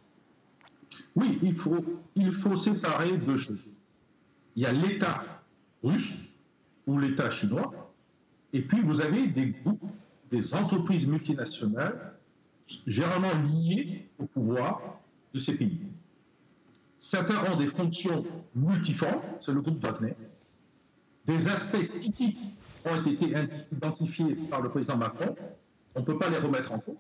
Oui, 1.16 1.40
il 1.44 1.54
faut, 1.54 1.78
il 2.16 2.32
faut 2.32 2.56
séparer 2.56 3.18
deux 3.18 3.38
choses 3.38 3.73
il 4.56 4.64
y 4.64 4.66
a 4.66 4.72
l'État 4.72 5.24
russe 5.84 6.18
ou 6.88 6.98
l'État 6.98 7.30
chinois, 7.30 7.94
et 8.52 8.62
puis 8.62 8.82
vous 8.82 9.02
avez 9.02 9.28
des 9.28 9.48
groupes, 9.48 9.84
des 10.30 10.54
entreprises 10.54 11.08
multinationales, 11.08 12.14
généralement 12.88 13.34
liées 13.44 14.08
au 14.20 14.26
pouvoir 14.26 15.00
de 15.34 15.40
ces 15.40 15.56
pays. 15.56 15.80
Certains 17.00 17.52
ont 17.52 17.58
des 17.58 17.68
fonctions 17.68 18.26
multiformes, 18.56 19.22
c'est 19.40 19.52
le 19.52 19.62
groupe 19.62 19.80
Wagner. 19.80 20.16
Des 21.26 21.48
aspects 21.48 22.00
typiques 22.00 22.38
ont 22.86 23.02
été 23.02 23.34
identifiés 23.72 24.36
par 24.50 24.62
le 24.62 24.70
président 24.70 24.98
Macron. 24.98 25.36
On 25.96 26.02
ne 26.02 26.06
peut 26.06 26.18
pas 26.18 26.30
les 26.30 26.38
remettre 26.38 26.72
en 26.72 26.80
cause. 26.80 26.96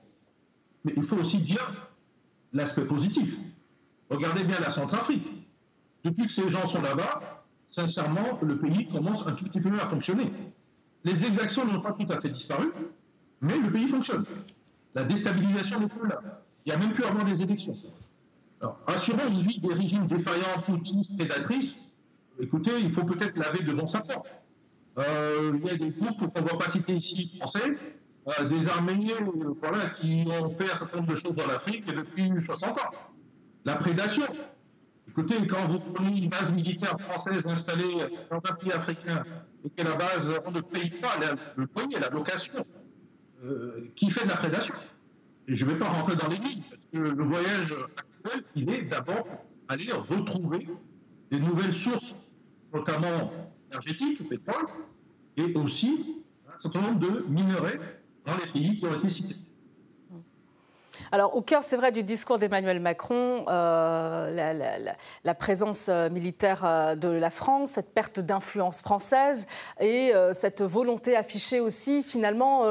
Mais 0.83 0.93
il 0.97 1.03
faut 1.03 1.17
aussi 1.17 1.39
dire 1.39 1.89
l'aspect 2.51 2.85
positif. 2.85 3.37
Regardez 4.09 4.43
bien 4.43 4.59
la 4.59 4.69
Centrafrique. 4.69 5.27
Depuis 6.03 6.25
que 6.25 6.31
ces 6.31 6.49
gens 6.49 6.65
sont 6.65 6.81
là-bas, 6.81 7.42
sincèrement, 7.73 8.39
le 8.43 8.59
pays 8.59 8.87
commence 8.87 9.25
un 9.25 9.31
tout 9.31 9.45
petit 9.45 9.59
peu 9.59 9.73
à 9.79 9.87
fonctionner. 9.87 10.31
Les 11.03 11.25
exactions 11.25 11.65
n'ont 11.65 11.81
pas 11.81 11.93
tout 11.93 12.05
à 12.11 12.21
fait 12.21 12.29
disparu, 12.29 12.71
mais 13.41 13.57
le 13.57 13.71
pays 13.71 13.87
fonctionne. 13.87 14.25
La 14.93 15.03
déstabilisation 15.03 15.79
n'est 15.79 15.87
plus 15.87 16.07
là. 16.07 16.21
Il 16.65 16.69
n'y 16.69 16.75
a 16.75 16.77
même 16.77 16.93
plus 16.93 17.03
à 17.03 17.07
avoir 17.09 17.25
des 17.25 17.41
élections. 17.41 17.75
Alors, 18.61 18.79
assurance 18.85 19.39
vie 19.39 19.59
des 19.59 19.73
régimes 19.73 20.05
défaillants, 20.05 20.61
poutistes, 20.65 21.17
prédatrices, 21.17 21.75
écoutez, 22.39 22.79
il 22.79 22.91
faut 22.91 23.05
peut-être 23.05 23.37
laver 23.37 23.63
devant 23.63 23.87
sa 23.87 24.01
porte. 24.01 24.27
Euh, 24.99 25.57
il 25.59 25.67
y 25.67 25.71
a 25.71 25.75
des 25.75 25.89
groupes 25.89 26.31
qu'on 26.31 26.41
ne 26.41 26.47
va 26.47 26.57
pas 26.57 26.69
citer 26.69 26.93
ici, 26.93 27.35
français, 27.37 27.75
euh, 28.27 28.43
des 28.45 28.67
armées 28.67 29.13
euh, 29.19 29.55
voilà, 29.59 29.89
qui 29.89 30.25
ont 30.27 30.49
fait 30.51 30.71
un 30.71 30.75
certain 30.75 30.97
nombre 30.97 31.09
de 31.09 31.15
choses 31.15 31.39
en 31.39 31.49
Afrique 31.49 31.87
depuis 31.87 32.29
60 32.39 32.77
ans. 32.77 32.91
La 33.65 33.75
prédation, 33.75 34.23
Écoutez, 35.15 35.45
quand 35.45 35.67
vous 35.67 35.79
prenez 35.79 36.17
une 36.17 36.29
base 36.29 36.51
militaire 36.51 36.99
française 36.99 37.45
installée 37.45 38.07
dans 38.31 38.39
un 38.49 38.55
pays 38.55 38.71
africain 38.71 39.23
et 39.63 39.69
que 39.69 39.87
la 39.87 39.93
base, 39.93 40.33
on 40.43 40.49
ne 40.49 40.59
paye 40.59 40.89
pas 40.89 41.19
le 41.55 41.67
loyer, 41.75 41.99
la 41.99 42.09
location, 42.09 42.65
euh, 43.43 43.91
qui 43.95 44.09
fait 44.09 44.23
de 44.23 44.29
la 44.29 44.37
prédation? 44.37 44.73
Et 45.47 45.53
je 45.53 45.65
ne 45.65 45.71
vais 45.71 45.77
pas 45.77 45.85
rentrer 45.85 46.15
dans 46.15 46.27
les 46.29 46.37
lignes, 46.37 46.63
parce 46.67 46.87
que 46.91 46.97
le 46.97 47.23
voyage 47.23 47.75
actuel, 47.95 48.43
il 48.55 48.71
est 48.71 48.81
d'abord 48.85 49.27
aller 49.67 49.91
retrouver 49.91 50.67
des 51.29 51.39
nouvelles 51.39 51.73
sources, 51.73 52.17
notamment 52.73 53.31
énergétiques, 53.69 54.27
pétrole, 54.27 54.65
et 55.37 55.53
aussi 55.53 56.23
un 56.47 56.57
certain 56.57 56.81
nombre 56.81 56.99
de 56.99 57.23
minerais 57.29 57.79
dans 58.25 58.35
les 58.37 58.51
pays 58.51 58.73
qui 58.73 58.85
ont 58.87 58.95
été 58.95 59.09
cités. 59.09 59.35
Alors, 61.11 61.35
au 61.35 61.41
cœur, 61.41 61.63
c'est 61.63 61.77
vrai, 61.77 61.91
du 61.91 62.03
discours 62.03 62.37
d'Emmanuel 62.37 62.79
Macron, 62.79 63.45
euh, 63.47 64.93
la, 65.23 65.35
présence 65.35 65.87
euh, 65.89 66.09
militaire 66.09 66.63
euh, 66.65 66.95
de 66.95 67.07
la 67.07 67.29
France, 67.29 67.71
cette 67.71 67.93
perte 67.93 68.19
d'influence 68.19 68.81
française 68.81 69.47
et 69.79 70.11
cette 70.33 70.61
volonté 70.61 71.15
affichée 71.15 71.59
aussi, 71.59 72.03
finalement, 72.03 72.63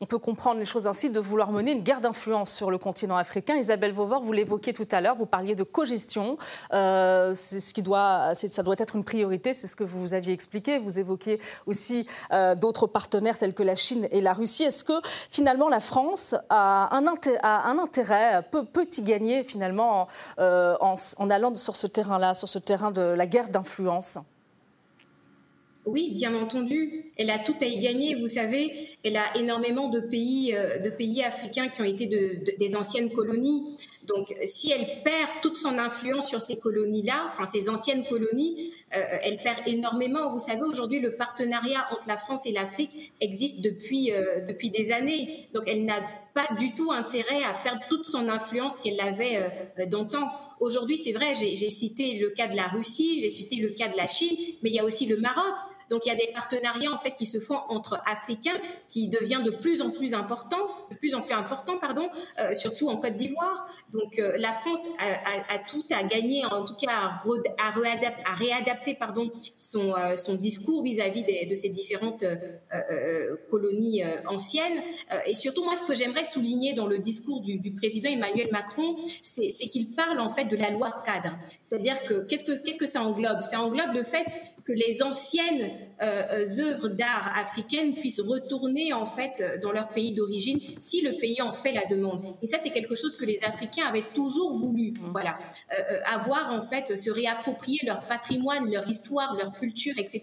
on 0.00 0.06
peut 0.06 0.18
comprendre 0.18 0.58
les 0.58 0.66
choses 0.66 0.86
ainsi, 0.86 1.10
de 1.10 1.20
vouloir 1.20 1.52
mener 1.52 1.72
une 1.72 1.82
guerre 1.82 2.00
d'influence 2.00 2.50
sur 2.50 2.70
le 2.70 2.78
continent 2.78 3.16
africain. 3.16 3.56
Isabelle 3.56 3.92
Vauvor, 3.92 4.22
vous 4.22 4.32
l'évoquiez 4.32 4.72
tout 4.72 4.88
à 4.90 5.00
l'heure, 5.00 5.16
vous 5.16 5.26
parliez 5.26 5.54
de 5.54 5.62
cogestion. 5.62 6.38
ce 6.70 7.72
qui 7.72 7.82
doit, 7.82 8.34
ça 8.34 8.62
doit 8.62 8.76
être 8.78 8.96
une 8.96 9.04
priorité, 9.04 9.52
c'est 9.52 9.66
ce 9.66 9.76
que 9.76 9.84
vous 9.84 10.14
aviez 10.14 10.32
expliqué. 10.32 10.78
Vous 10.78 10.98
évoquiez 10.98 11.40
aussi 11.66 12.06
d'autres 12.56 12.86
partenaires 12.86 13.38
tels 13.38 13.54
que 13.54 13.62
la 13.62 13.74
Chine 13.74 14.08
et 14.10 14.20
la 14.20 14.32
Russie. 14.32 14.64
Est-ce 14.64 14.84
que, 14.84 15.00
finalement, 15.30 15.68
la 15.68 15.80
France 15.80 16.34
a 16.48 16.94
un 16.94 17.06
intérêt 17.06 17.38
un 17.66 17.78
intérêt, 17.78 18.42
peut, 18.50 18.64
peut 18.64 18.86
y 18.96 19.02
gagner 19.02 19.42
finalement 19.42 20.08
euh, 20.38 20.76
en, 20.80 21.30
allant 21.30 21.52
sur 21.54 21.76
ce 21.76 21.86
terrain-là, 21.86 22.34
sur 22.34 22.48
ce 22.48 22.58
terrain 22.58 22.90
de 22.90 23.02
la 23.02 23.26
guerre 23.26 23.48
d'influence 23.48 24.18
oui, 25.88 26.10
bien 26.14 26.34
entendu, 26.34 27.12
elle 27.16 27.30
a 27.30 27.38
tout 27.38 27.54
à 27.60 27.64
y 27.64 27.78
gagner. 27.78 28.16
Vous 28.16 28.26
savez, 28.26 28.88
elle 29.04 29.16
a 29.16 29.36
énormément 29.36 29.88
de 29.88 30.00
pays, 30.00 30.52
euh, 30.52 30.80
de 30.80 30.90
pays 30.90 31.22
africains 31.22 31.68
qui 31.68 31.80
ont 31.80 31.84
été 31.84 32.06
des 32.58 32.74
anciennes 32.74 33.08
colonies. 33.12 33.76
Donc, 34.06 34.32
si 34.44 34.70
elle 34.70 35.02
perd 35.02 35.30
toute 35.42 35.56
son 35.56 35.78
influence 35.78 36.28
sur 36.28 36.40
ces 36.40 36.56
colonies-là, 36.56 37.30
enfin 37.32 37.46
ces 37.46 37.68
anciennes 37.68 38.04
colonies, 38.06 38.72
euh, 38.94 39.18
elle 39.22 39.38
perd 39.38 39.66
énormément. 39.66 40.32
Vous 40.32 40.38
savez, 40.38 40.62
aujourd'hui, 40.62 41.00
le 41.00 41.16
partenariat 41.16 41.86
entre 41.90 42.06
la 42.06 42.16
France 42.16 42.46
et 42.46 42.52
l'Afrique 42.52 43.12
existe 43.20 43.60
depuis 43.62 44.12
euh, 44.12 44.46
depuis 44.46 44.70
des 44.70 44.92
années. 44.92 45.48
Donc, 45.54 45.64
elle 45.66 45.84
n'a 45.84 46.02
pas 46.34 46.48
du 46.58 46.74
tout 46.74 46.92
intérêt 46.92 47.42
à 47.42 47.54
perdre 47.62 47.80
toute 47.88 48.06
son 48.06 48.28
influence 48.28 48.76
qu'elle 48.76 49.00
avait 49.00 49.36
euh, 49.78 49.86
d'antan. 49.86 50.28
Aujourd'hui, 50.60 50.98
c'est 50.98 51.12
vrai, 51.12 51.34
j'ai 51.34 51.70
cité 51.70 52.18
le 52.18 52.30
cas 52.30 52.46
de 52.46 52.56
la 52.56 52.68
Russie, 52.68 53.20
j'ai 53.20 53.30
cité 53.30 53.56
le 53.56 53.70
cas 53.70 53.88
de 53.88 53.96
la 53.96 54.06
Chine, 54.06 54.36
mais 54.62 54.70
il 54.70 54.76
y 54.76 54.80
a 54.80 54.84
aussi 54.84 55.06
le 55.06 55.16
Maroc. 55.16 55.54
Donc 55.90 56.06
il 56.06 56.08
y 56.08 56.12
a 56.12 56.16
des 56.16 56.32
partenariats 56.32 56.92
en 56.92 56.98
fait 56.98 57.12
qui 57.12 57.26
se 57.26 57.38
font 57.38 57.58
entre 57.68 58.00
Africains 58.06 58.58
qui 58.88 59.08
devient 59.08 59.42
de 59.44 59.50
plus 59.50 59.82
en 59.82 59.90
plus 59.90 60.14
important, 60.14 60.58
de 60.90 60.96
plus 60.96 61.14
en 61.14 61.22
plus 61.22 61.34
important 61.34 61.78
pardon, 61.78 62.08
euh, 62.38 62.52
surtout 62.54 62.88
en 62.88 62.96
Côte 62.96 63.16
d'Ivoire. 63.16 63.68
Donc 63.92 64.18
euh, 64.18 64.32
la 64.38 64.52
France 64.52 64.82
a, 64.98 65.58
tout 65.58 65.84
à 65.90 66.02
gagner, 66.02 66.44
en 66.44 66.64
tout 66.64 66.74
cas 66.74 66.92
à, 66.92 67.22
à, 67.58 68.34
réadapter, 68.34 68.94
pardon 68.94 69.30
son, 69.60 69.94
euh, 69.94 70.36
discours 70.36 70.82
vis-à-vis 70.82 71.24
de 71.48 71.54
ces 71.54 71.68
différentes 71.68 72.24
colonies 73.50 74.02
anciennes. 74.26 74.82
et 75.24 75.34
surtout 75.34 75.64
moi 75.64 75.76
ce 75.76 75.84
que 75.84 75.94
j'aimerais 75.94 76.24
souligner 76.24 76.74
dans 76.74 76.86
le 76.86 76.98
discours 76.98 77.40
du, 77.40 77.58
du 77.58 77.72
président 77.72 78.10
Emmanuel 78.10 78.48
Macron, 78.52 78.96
c'est 79.24 79.68
qu'il 79.68 79.94
parle 79.94 80.20
en 80.20 80.30
fait 80.30 80.44
de 80.44 80.56
la 80.56 80.70
loi 80.70 81.02
cadre. 81.04 81.36
C'est-à-dire 81.64 82.02
que 82.02 82.26
qu'est-ce 82.26 82.44
que 82.44 82.62
qu'est-ce 82.62 82.78
que 82.78 82.86
ça 82.86 83.02
englobe? 83.02 83.40
Ça 83.40 83.60
englobe 83.60 83.94
le 83.94 84.02
fait 84.02 84.26
que 84.66 84.72
les 84.72 85.00
anciennes 85.02 85.70
euh, 86.02 86.22
euh, 86.32 86.60
œuvres 86.60 86.88
d'art 86.88 87.32
africaines 87.36 87.94
puissent 87.94 88.20
retourner 88.20 88.92
en 88.92 89.06
fait 89.06 89.42
dans 89.62 89.70
leur 89.70 89.88
pays 89.90 90.12
d'origine 90.12 90.58
si 90.80 91.02
le 91.02 91.16
pays 91.18 91.40
en 91.40 91.52
fait 91.52 91.72
la 91.72 91.84
demande. 91.88 92.36
Et 92.42 92.48
ça, 92.48 92.58
c'est 92.60 92.70
quelque 92.70 92.96
chose 92.96 93.16
que 93.16 93.24
les 93.24 93.42
Africains 93.44 93.86
avaient 93.86 94.08
toujours 94.12 94.54
voulu. 94.54 94.90
Mmh. 94.90 95.10
Voilà, 95.12 95.38
euh, 95.72 96.00
avoir 96.04 96.52
en 96.52 96.62
fait 96.62 96.96
se 96.96 97.10
réapproprier 97.10 97.78
leur 97.86 98.06
patrimoine, 98.08 98.70
leur 98.70 98.88
histoire, 98.88 99.36
leur 99.36 99.52
culture, 99.52 99.94
etc. 99.98 100.22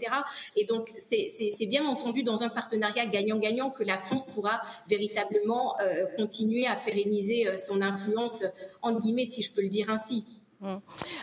Et 0.58 0.66
donc, 0.66 0.92
c'est 0.98 1.66
bien 1.66 1.86
entendu 1.86 2.24
dans 2.24 2.44
un 2.44 2.50
partenariat 2.50 3.06
gagnant-gagnant 3.06 3.70
que 3.70 3.84
la 3.84 3.98
France 3.98 4.26
pourra 4.34 4.62
véritablement 4.90 5.76
continuer 6.18 6.68
à 6.68 6.76
pérenniser 6.76 7.58
son 7.58 7.82
influence, 7.82 8.44
entre 8.82 9.00
guillemets, 9.00 9.26
si 9.26 9.42
je 9.42 9.54
peux 9.54 9.62
le 9.62 9.70
dire 9.70 9.90
ainsi. 9.90 10.26
Hum. 10.64 10.80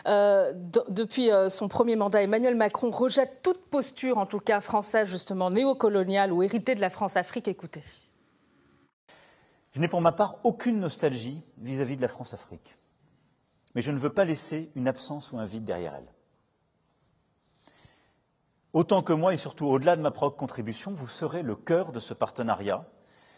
Euh, 0.06 0.52
depuis 0.88 1.30
euh, 1.30 1.48
son 1.48 1.68
premier 1.68 1.96
mandat, 1.96 2.22
Emmanuel 2.22 2.54
Macron 2.54 2.90
rejette 2.90 3.40
toute 3.42 3.64
posture, 3.70 4.18
en 4.18 4.26
tout 4.26 4.38
cas 4.38 4.60
française, 4.60 5.08
justement 5.08 5.50
néocoloniale 5.50 6.32
ou 6.32 6.42
héritée 6.42 6.74
de 6.74 6.80
la 6.80 6.90
France-Afrique. 6.90 7.48
Écoutez. 7.48 7.82
Je 9.72 9.80
n'ai 9.80 9.88
pour 9.88 10.02
ma 10.02 10.12
part 10.12 10.36
aucune 10.44 10.78
nostalgie 10.78 11.42
vis-à-vis 11.58 11.96
de 11.96 12.02
la 12.02 12.08
France-Afrique. 12.08 12.76
Mais 13.74 13.82
je 13.82 13.92
ne 13.92 13.98
veux 13.98 14.12
pas 14.12 14.24
laisser 14.24 14.70
une 14.74 14.88
absence 14.88 15.32
ou 15.32 15.38
un 15.38 15.46
vide 15.46 15.64
derrière 15.64 15.94
elle. 15.94 16.12
Autant 18.72 19.02
que 19.02 19.12
moi, 19.12 19.32
et 19.32 19.36
surtout 19.36 19.66
au-delà 19.66 19.96
de 19.96 20.02
ma 20.02 20.10
propre 20.10 20.36
contribution, 20.36 20.92
vous 20.92 21.08
serez 21.08 21.42
le 21.42 21.56
cœur 21.56 21.92
de 21.92 22.00
ce 22.00 22.12
partenariat 22.14 22.84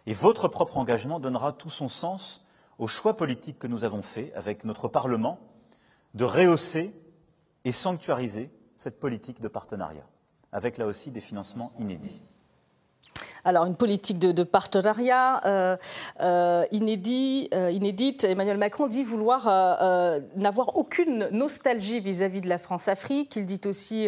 et 0.07 0.15
votre 0.15 0.49
propre 0.49 0.79
engagement 0.79 1.21
donnera 1.21 1.53
tout 1.53 1.71
son 1.71 1.89
sens 1.89 2.45
aux 2.79 2.89
choix 2.89 3.17
politiques 3.17 3.59
que 3.59 3.69
nous 3.69 3.85
avons 3.85 4.03
faits 4.03 4.33
avec 4.35 4.65
notre 4.65 4.89
Parlement 4.89 5.39
de 6.15 6.25
rehausser 6.25 6.95
et 7.65 7.73
sanctuariser 7.73 8.51
cette 8.77 8.99
politique 8.99 9.41
de 9.41 9.49
partenariat, 9.49 10.07
avec 10.51 10.79
là 10.79 10.87
aussi 10.87 11.11
des 11.11 11.21
financements 11.21 11.73
inédits. 11.79 12.21
Alors, 13.45 13.67
une 13.67 13.75
politique 13.75 14.21
de, 14.21 14.45
partenariat 14.45 15.41
euh, 15.47 15.77
euh, 16.21 16.63
euh, 16.63 17.71
inédite. 17.71 18.25
Emmanuel 18.25 18.57
Macron 18.57 18.87
dit 18.87 19.03
vouloir 19.03 19.47
n'avoir 20.37 20.77
aucune 20.77 21.29
nostalgie 21.33 22.01
vis-à-vis 22.01 22.41
de 22.41 22.49
la 22.49 22.59
France-Afrique. 22.59 23.35
Il 23.37 23.47
dit 23.47 23.61
aussi 23.65 24.07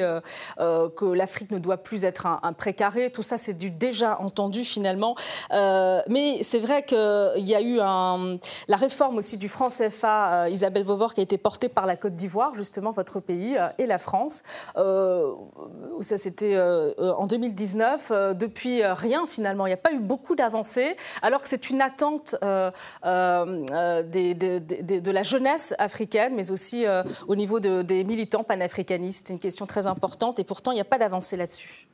que 0.59 1.13
l'Afrique 1.13 1.51
ne 1.51 1.59
doit 1.59 1.79
plus 1.79 2.05
être 2.05 2.27
un, 2.27 2.53
précaré. 2.53 3.11
Tout 3.11 3.23
ça, 3.23 3.37
c'est 3.37 3.55
du 3.55 3.71
déjà 3.71 4.21
entendu 4.21 4.65
finalement. 4.65 5.17
mais 5.51 6.43
c'est 6.43 6.61
vrai 6.61 6.85
qu'il 6.85 7.49
y 7.49 7.55
a 7.55 7.61
eu 7.61 7.77
la 7.77 8.77
réforme 8.77 9.19
aussi 9.19 9.37
du 9.37 9.49
franc 9.49 9.69
CFA, 9.69 10.49
Isabelle 10.49 10.85
Vauvor, 10.85 11.15
qui 11.15 11.21
a 11.21 11.25
été 11.25 11.39
portée 11.39 11.69
par 11.69 11.87
la 11.87 11.97
Côte 11.97 12.15
d'Ivoire, 12.15 12.55
justement, 12.55 12.93
votre 12.93 13.21
pays, 13.21 13.57
et 13.79 13.87
la 13.87 13.99
France. 13.99 14.43
ça, 14.77 16.17
c'était 16.17 16.57
en 16.99 17.27
2019. 17.27 18.13
depuis 18.35 18.85
rien 18.85 19.24
finalement. 19.27 19.67
Il 19.67 19.71
n'y 19.71 19.75
a 19.75 19.79
pas 19.79 19.93
eu 19.93 19.99
beaucoup 19.99 20.35
d'avancées, 20.35 20.97
alors 21.23 21.43
que 21.43 21.49
c'est 21.49 21.71
une 21.71 21.81
attente 21.81 22.37
euh, 22.43 22.71
euh, 23.05 23.67
euh, 23.73 24.03
de 24.03 25.11
la 25.11 25.23
jeunesse 25.23 25.75
africaine, 25.79 26.35
mais 26.35 26.51
aussi 26.51 26.85
au 27.27 27.37
niveau 27.37 27.61
des 27.61 28.05
militants 28.05 28.45
panafricanistes. 28.45 29.27
C'est 29.27 29.33
une 29.33 29.39
question 29.39 29.67
très 29.67 29.87
importante 29.87 30.39
et 30.39 30.45
pourtant 30.45 30.73
il 30.73 30.77
n'y 30.77 30.81
a 30.81 30.85
pas 30.85 30.99
d'avancée 30.99 31.37
là-dessus. 31.37 31.87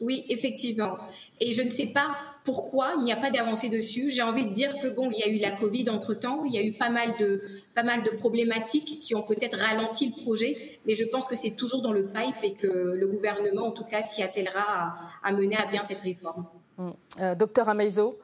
Oui, 0.00 0.24
effectivement. 0.28 0.96
Et 1.40 1.52
je 1.52 1.62
ne 1.62 1.70
sais 1.70 1.86
pas 1.86 2.14
pourquoi 2.44 2.94
il 2.96 3.04
n'y 3.04 3.12
a 3.12 3.16
pas 3.16 3.30
d'avancée 3.30 3.68
dessus. 3.68 4.10
J'ai 4.10 4.22
envie 4.22 4.46
de 4.46 4.52
dire 4.52 4.74
que 4.80 4.88
bon, 4.88 5.10
il 5.10 5.18
y 5.18 5.22
a 5.22 5.28
eu 5.28 5.38
la 5.38 5.52
Covid 5.52 5.90
entre 5.90 6.14
temps, 6.14 6.44
il 6.44 6.52
y 6.52 6.58
a 6.58 6.62
eu 6.62 6.72
pas 6.72 6.88
mal 6.88 7.14
de 7.18 7.42
pas 7.74 7.82
mal 7.82 8.02
de 8.04 8.10
problématiques 8.10 9.00
qui 9.02 9.14
ont 9.14 9.22
peut-être 9.22 9.58
ralenti 9.58 10.10
le 10.10 10.22
projet, 10.22 10.78
mais 10.86 10.94
je 10.94 11.04
pense 11.04 11.26
que 11.26 11.36
c'est 11.36 11.50
toujours 11.50 11.82
dans 11.82 11.92
le 11.92 12.04
pipe 12.04 12.42
et 12.42 12.54
que 12.54 12.66
le 12.66 13.06
gouvernement, 13.06 13.66
en 13.66 13.72
tout 13.72 13.84
cas, 13.84 14.04
s'y 14.04 14.22
attellera 14.22 14.94
à, 15.22 15.32
mener 15.32 15.56
à 15.56 15.66
bien 15.66 15.82
cette 15.84 16.00
réforme. 16.00 16.46
Hum. 16.78 16.94
Euh, 17.20 17.34
docteur 17.34 17.68
Ameizo, 17.68 18.18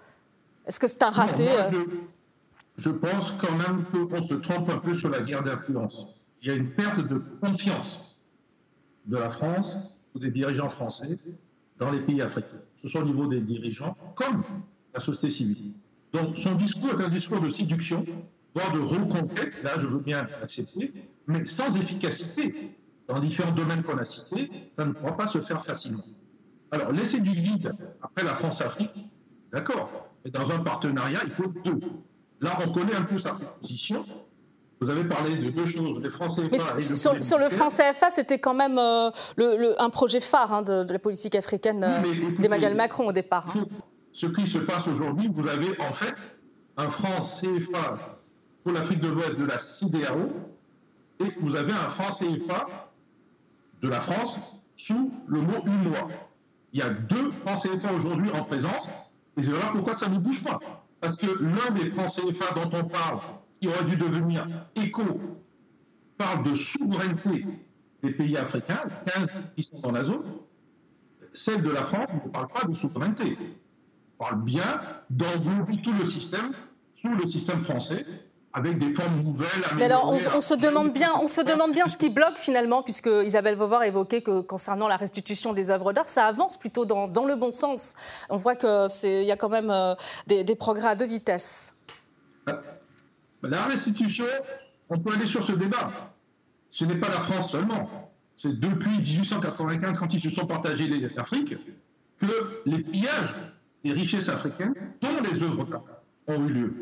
est-ce 0.66 0.78
que 0.78 0.86
c'est 0.86 1.02
un 1.02 1.10
raté 1.10 1.48
euh 1.48 1.70
je, 1.70 1.78
je, 2.78 2.90
pense 2.90 3.32
quand 3.32 3.52
même 3.52 3.84
qu'on 4.08 4.22
se 4.22 4.34
trompe 4.34 4.70
un 4.70 4.78
peu 4.78 4.94
sur 4.94 5.10
la 5.10 5.20
guerre 5.20 5.42
d'influence. 5.42 6.06
Il 6.40 6.48
y 6.48 6.50
a 6.52 6.54
une 6.54 6.70
perte 6.70 7.00
de 7.00 7.20
confiance 7.40 8.16
de 9.06 9.16
la 9.16 9.28
France 9.28 9.76
ou 10.14 10.18
des 10.18 10.30
dirigeants 10.30 10.68
français 10.68 11.18
dans 11.78 11.90
les 11.90 12.00
pays 12.00 12.20
africains, 12.22 12.60
ce 12.74 12.88
soit 12.88 13.00
au 13.00 13.04
niveau 13.04 13.26
des 13.26 13.40
dirigeants 13.40 13.96
comme 14.14 14.42
la 14.92 15.00
société 15.00 15.30
civile. 15.30 15.72
Donc 16.12 16.36
son 16.36 16.54
discours 16.54 17.00
est 17.00 17.04
un 17.04 17.08
discours 17.08 17.40
de 17.40 17.48
séduction, 17.48 18.04
voire 18.54 18.72
de 18.72 18.78
reconquête, 18.78 19.62
là 19.62 19.78
je 19.78 19.86
veux 19.86 19.98
bien 19.98 20.26
accepter, 20.42 20.92
mais 21.26 21.44
sans 21.46 21.76
efficacité. 21.76 22.76
Dans 23.06 23.18
différents 23.18 23.52
domaines 23.52 23.82
qu'on 23.82 23.98
a 23.98 24.04
cités, 24.06 24.50
ça 24.78 24.86
ne 24.86 24.92
pourra 24.92 25.14
pas 25.14 25.26
se 25.26 25.38
faire 25.42 25.62
facilement. 25.62 26.04
Alors 26.70 26.90
laisser 26.90 27.20
du 27.20 27.32
vide 27.32 27.74
après 28.00 28.24
la 28.24 28.34
France-Afrique, 28.34 29.10
d'accord, 29.52 30.08
mais 30.24 30.30
dans 30.30 30.50
un 30.52 30.60
partenariat, 30.60 31.20
il 31.22 31.30
faut 31.30 31.52
deux. 31.64 31.80
Là, 32.40 32.58
on 32.66 32.72
connaît 32.72 32.94
un 32.94 33.02
peu 33.02 33.18
sa 33.18 33.32
position, 33.60 34.06
vous 34.80 34.90
avez 34.90 35.04
parlé 35.04 35.36
de 35.36 35.50
deux 35.50 35.66
choses, 35.66 36.00
les 36.00 36.10
francs 36.10 36.30
CFA 36.30 36.74
et 36.76 36.96
sur, 36.96 37.38
le 37.38 37.48
franc 37.48 37.68
CFA, 37.68 38.10
c'était 38.10 38.38
quand 38.38 38.54
même 38.54 38.78
euh, 38.78 39.10
le, 39.36 39.80
un 39.80 39.90
projet 39.90 40.20
phare 40.20 40.52
hein, 40.52 40.62
de, 40.62 40.84
la 40.92 40.98
politique 40.98 41.34
africaine 41.34 41.84
euh, 41.84 42.00
d'Emmanuel 42.38 42.74
Macron 42.74 43.08
au 43.08 43.12
départ. 43.12 43.46
Hein. 43.56 43.66
Ce 44.12 44.26
qui 44.26 44.46
se 44.46 44.58
passe 44.58 44.86
aujourd'hui, 44.88 45.30
vous 45.32 45.48
avez 45.48 45.78
en 45.80 45.92
fait 45.92 46.14
un 46.76 46.90
franc 46.90 47.20
CFA 47.20 48.18
pour 48.62 48.72
l'Afrique 48.72 49.00
de 49.00 49.08
l'Ouest 49.08 49.36
de 49.36 49.44
la 49.44 49.58
CDAO 49.58 50.32
et 51.20 51.32
vous 51.40 51.54
avez 51.56 51.72
un 51.72 51.88
franc 51.88 52.10
CFA 52.10 52.66
de 53.82 53.88
la 53.88 54.00
France 54.00 54.38
sous 54.76 55.12
le 55.26 55.40
mot 55.40 55.62
UNOA. 55.64 56.08
Il 56.72 56.80
y 56.80 56.82
a 56.82 56.90
deux 56.90 57.30
francs 57.44 57.62
CFA 57.62 57.92
aujourd'hui 57.92 58.30
en 58.32 58.44
présence 58.44 58.88
et 59.36 59.42
c'est 59.42 59.50
voilà 59.50 59.68
pourquoi 59.68 59.94
ça 59.94 60.08
ne 60.08 60.18
bouge 60.18 60.42
pas. 60.42 60.58
Parce 61.00 61.16
que 61.16 61.26
l'un 61.26 61.70
des 61.74 61.90
francs 61.90 62.08
CFA 62.08 62.54
dont 62.54 62.70
on 62.72 62.84
parle 62.84 63.18
qui 63.64 63.68
aurait 63.70 63.84
dû 63.84 63.96
devenir 63.96 64.46
éco, 64.76 65.02
parle 66.18 66.42
de 66.42 66.54
souveraineté 66.54 67.46
des 68.02 68.10
pays 68.10 68.36
africains, 68.36 68.82
15 69.06 69.34
qui 69.56 69.62
sont 69.62 69.80
dans 69.80 69.90
la 69.90 70.04
zone. 70.04 70.22
Celle 71.32 71.62
de 71.62 71.70
la 71.70 71.82
France 71.82 72.10
ne 72.12 72.30
parle 72.30 72.48
pas 72.48 72.66
de 72.66 72.74
souveraineté. 72.74 73.38
On 74.18 74.24
parle 74.24 74.42
bien 74.42 74.80
d'englober 75.08 75.80
tout 75.80 75.94
le 75.98 76.04
système 76.04 76.52
sous 76.90 77.14
le 77.14 77.24
système 77.24 77.60
français 77.60 78.04
avec 78.52 78.78
des 78.78 78.92
formes 78.92 79.20
nouvelles. 79.20 79.48
Mais 79.76 79.86
alors, 79.86 80.10
on, 80.10 80.18
se 80.18 80.54
demande 80.54 80.92
bien, 80.92 81.12
on 81.20 81.26
se 81.26 81.40
demande 81.40 81.72
bien 81.72 81.88
ce 81.88 81.96
qui 81.96 82.10
bloque 82.10 82.36
finalement, 82.36 82.82
puisque 82.82 83.08
Isabelle 83.24 83.56
Vauvard 83.56 83.82
évoquait 83.84 84.20
que 84.20 84.42
concernant 84.42 84.88
la 84.88 84.98
restitution 84.98 85.54
des 85.54 85.70
œuvres 85.70 85.94
d'art, 85.94 86.10
ça 86.10 86.26
avance 86.26 86.58
plutôt 86.58 86.84
dans, 86.84 87.24
le 87.24 87.34
bon 87.34 87.50
sens. 87.50 87.94
On 88.28 88.36
voit 88.36 88.56
qu'il 88.56 89.24
y 89.24 89.32
a 89.32 89.36
quand 89.38 89.48
même 89.48 89.70
euh, 89.70 89.94
des, 90.26 90.54
progrès 90.54 90.88
à 90.88 90.94
deux 90.94 91.06
vitesses. 91.06 91.74
La 93.48 93.64
restitution, 93.66 94.26
on 94.88 94.98
peut 94.98 95.12
aller 95.14 95.26
sur 95.26 95.42
ce 95.42 95.52
débat. 95.52 96.14
Ce 96.68 96.84
n'est 96.84 96.96
pas 96.96 97.08
la 97.08 97.20
France 97.20 97.52
seulement. 97.52 98.12
C'est 98.34 98.58
depuis 98.58 98.98
1895, 98.98 99.98
quand 99.98 100.12
ils 100.12 100.20
se 100.20 100.30
sont 100.30 100.46
partagés 100.46 100.88
l'Afrique, 101.14 101.56
que 102.18 102.26
les 102.66 102.78
pillages 102.78 103.36
des 103.84 103.92
richesses 103.92 104.28
africaines, 104.28 104.74
dont 105.00 105.22
les 105.30 105.42
œuvres 105.42 105.64
d'art, 105.64 105.84
ont 106.26 106.46
eu 106.46 106.52
lieu. 106.52 106.74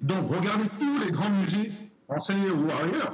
Donc, 0.00 0.28
regardez 0.28 0.68
tous 0.80 0.98
les 1.04 1.10
grands 1.10 1.30
musées 1.30 1.72
français 2.04 2.34
ou 2.34 2.64
ailleurs, 2.70 3.12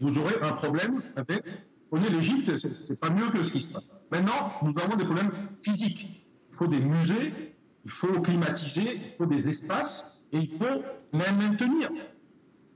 vous 0.00 0.16
aurez 0.18 0.34
un 0.42 0.52
problème 0.52 1.02
avec. 1.16 1.44
Prenez 1.90 2.08
l'Égypte, 2.08 2.56
c'est 2.56 2.98
pas 2.98 3.10
mieux 3.10 3.28
que 3.28 3.44
ce 3.44 3.52
qui 3.52 3.60
se 3.60 3.68
passe. 3.68 3.86
Maintenant, 4.10 4.52
nous 4.62 4.78
avons 4.78 4.96
des 4.96 5.04
problèmes 5.04 5.30
physiques. 5.62 6.26
Il 6.50 6.56
faut 6.56 6.66
des 6.66 6.80
musées, 6.80 7.54
il 7.84 7.90
faut 7.90 8.20
climatiser, 8.20 9.00
il 9.04 9.10
faut 9.10 9.26
des 9.26 9.48
espaces, 9.48 10.21
et 10.32 10.38
il 10.38 10.48
faut 10.48 10.82
les 11.12 11.18
maintenir 11.32 11.90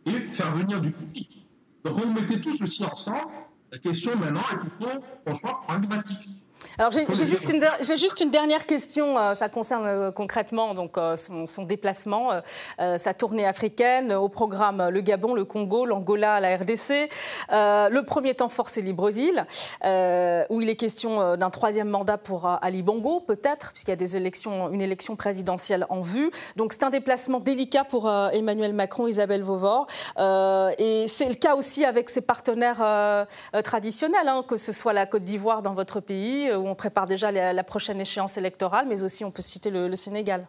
et 0.06 0.20
faire 0.28 0.54
venir 0.54 0.80
du 0.80 0.92
public. 0.92 1.46
Donc, 1.84 1.98
on 2.04 2.12
mettait 2.12 2.40
tout 2.40 2.54
ceci 2.54 2.84
ensemble. 2.84 3.32
La 3.72 3.78
question 3.78 4.16
maintenant 4.16 4.42
est 4.52 4.58
plutôt, 4.58 5.02
franchement, 5.24 5.60
pragmatique. 5.66 6.30
Alors 6.78 6.90
j'ai 6.90 7.06
juste, 7.06 7.96
juste, 7.96 8.20
une 8.20 8.30
dernière 8.30 8.66
question, 8.66 9.18
euh, 9.18 9.34
ça 9.34 9.48
concerne 9.48 9.86
euh, 9.86 10.12
concrètement 10.12 10.74
donc, 10.74 10.98
euh, 10.98 11.16
son, 11.16 11.64
déplacement, 11.64 12.30
sa 12.78 13.14
tournée 13.14 13.46
africaine, 13.46 14.12
au 14.12 14.28
programme 14.28 14.88
le 14.88 15.00
Gabon, 15.00 15.34
le 15.34 15.44
Congo, 15.44 15.86
l'Angola, 15.86 16.38
la 16.40 16.56
RDC. 16.56 17.08
le 17.50 18.00
premier 18.02 18.34
temps 18.34 18.48
force 18.48 18.76
Libreville, 18.76 19.46
où 19.82 20.60
il 20.60 20.68
est 20.68 20.76
question 20.76 21.36
d'un 21.36 21.50
troisième 21.50 21.88
mandat 21.88 22.18
pour 22.18 22.46
Ali 22.46 22.82
Bongo, 22.82 23.20
peut-être, 23.20 23.72
puisqu'il 23.72 23.90
y 23.90 23.94
a 23.94 23.96
des 23.96 24.16
élections, 24.16 24.70
une 24.70 24.80
élection 24.80 25.16
présidentielle 25.16 25.86
en 25.88 26.02
vue. 26.02 26.30
Donc 26.56 26.72
c'est 26.72 26.84
un 26.84 26.90
déplacement 26.90 27.40
délicat 27.40 27.84
pour 27.84 28.10
Emmanuel 28.10 28.72
Macron, 28.72 29.06
Isabelle 29.06 29.42
Vauvor. 29.42 29.86
et 30.18 31.06
c'est 31.08 31.28
le 31.28 31.34
cas 31.34 31.56
aussi 31.56 31.84
avec 31.84 32.10
ses 32.10 32.20
partenaires 32.20 33.26
traditionnels, 33.64 34.28
hein, 34.28 34.44
que 34.46 34.56
ce 34.56 34.72
soit 34.72 34.92
la 34.92 35.06
Côte 35.06 35.24
d'Ivoire 35.24 35.62
dans 35.62 35.74
votre 35.74 36.00
pays 36.00 36.45
où 36.54 36.66
on 36.66 36.74
prépare 36.74 37.06
déjà 37.06 37.30
la, 37.32 37.64
prochaine 37.64 38.00
échéance 38.00 38.36
électorale, 38.38 38.86
mais 38.88 39.02
aussi 39.02 39.24
on 39.24 39.30
peut 39.30 39.42
citer 39.42 39.70
le, 39.70 39.94
Sénégal. 39.94 40.46